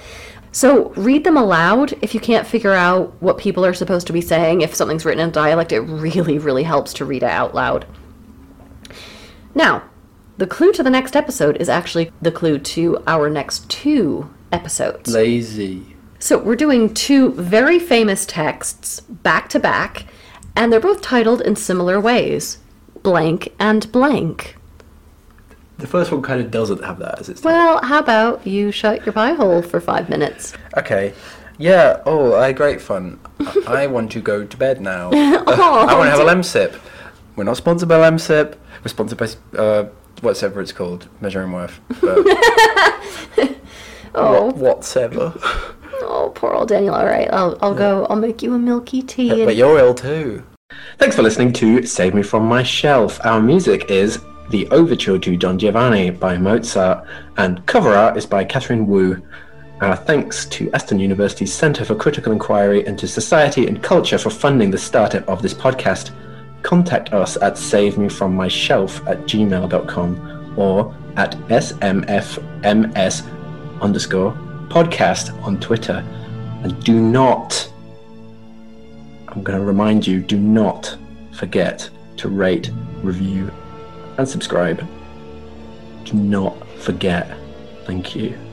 [0.51, 4.21] So read them aloud if you can't figure out what people are supposed to be
[4.21, 4.61] saying.
[4.61, 7.87] If something's written in dialect, it really, really helps to read it out loud.
[9.55, 9.89] Now,
[10.37, 15.11] the clue to the next episode is actually the clue to our next two episodes.
[15.11, 15.95] Lazy.
[16.19, 20.05] So we're doing two very famous texts back to back,
[20.55, 22.59] and they're both titled in similar ways
[23.07, 24.57] blank and blank.
[25.77, 29.05] The first one kind of doesn't have that as its Well, how about you shut
[29.05, 30.51] your pie hole for five minutes?
[30.75, 31.13] Okay.
[31.57, 32.01] Yeah.
[32.05, 33.17] Oh, I great fun.
[33.67, 35.11] I want to go to bed now.
[35.49, 36.77] Oh, I want to have a Lemsip.
[37.37, 38.57] We're not sponsored by Lemsip.
[38.83, 39.27] We're sponsored by
[39.57, 39.85] uh,
[40.19, 41.79] whatever it's called, measuring worth.
[44.19, 45.33] Oh, what, whatever.
[46.01, 46.95] oh, poor old Daniel.
[46.95, 48.05] All right, I'll, I'll go.
[48.09, 49.29] I'll make you a milky tea.
[49.29, 50.43] but and- you're ill too.
[50.97, 53.19] Thanks for listening to Save Me From My Shelf.
[53.23, 57.07] Our music is The Overture to Don Giovanni by Mozart,
[57.37, 59.21] and cover art is by Catherine Wu.
[59.79, 64.69] Our thanks to Aston University's Centre for Critical Inquiry into Society and Culture for funding
[64.69, 66.11] the startup of this podcast.
[66.63, 73.23] Contact us at savemefrommyshelf at gmail.com or at smfms
[73.81, 74.33] underscore
[74.67, 76.03] podcast on Twitter.
[76.63, 77.71] And do not
[79.37, 80.97] I'm going to remind you do not
[81.31, 82.71] forget to rate,
[83.03, 83.51] review,
[84.17, 84.83] and subscribe.
[86.05, 87.37] Do not forget.
[87.85, 88.46] Thank you.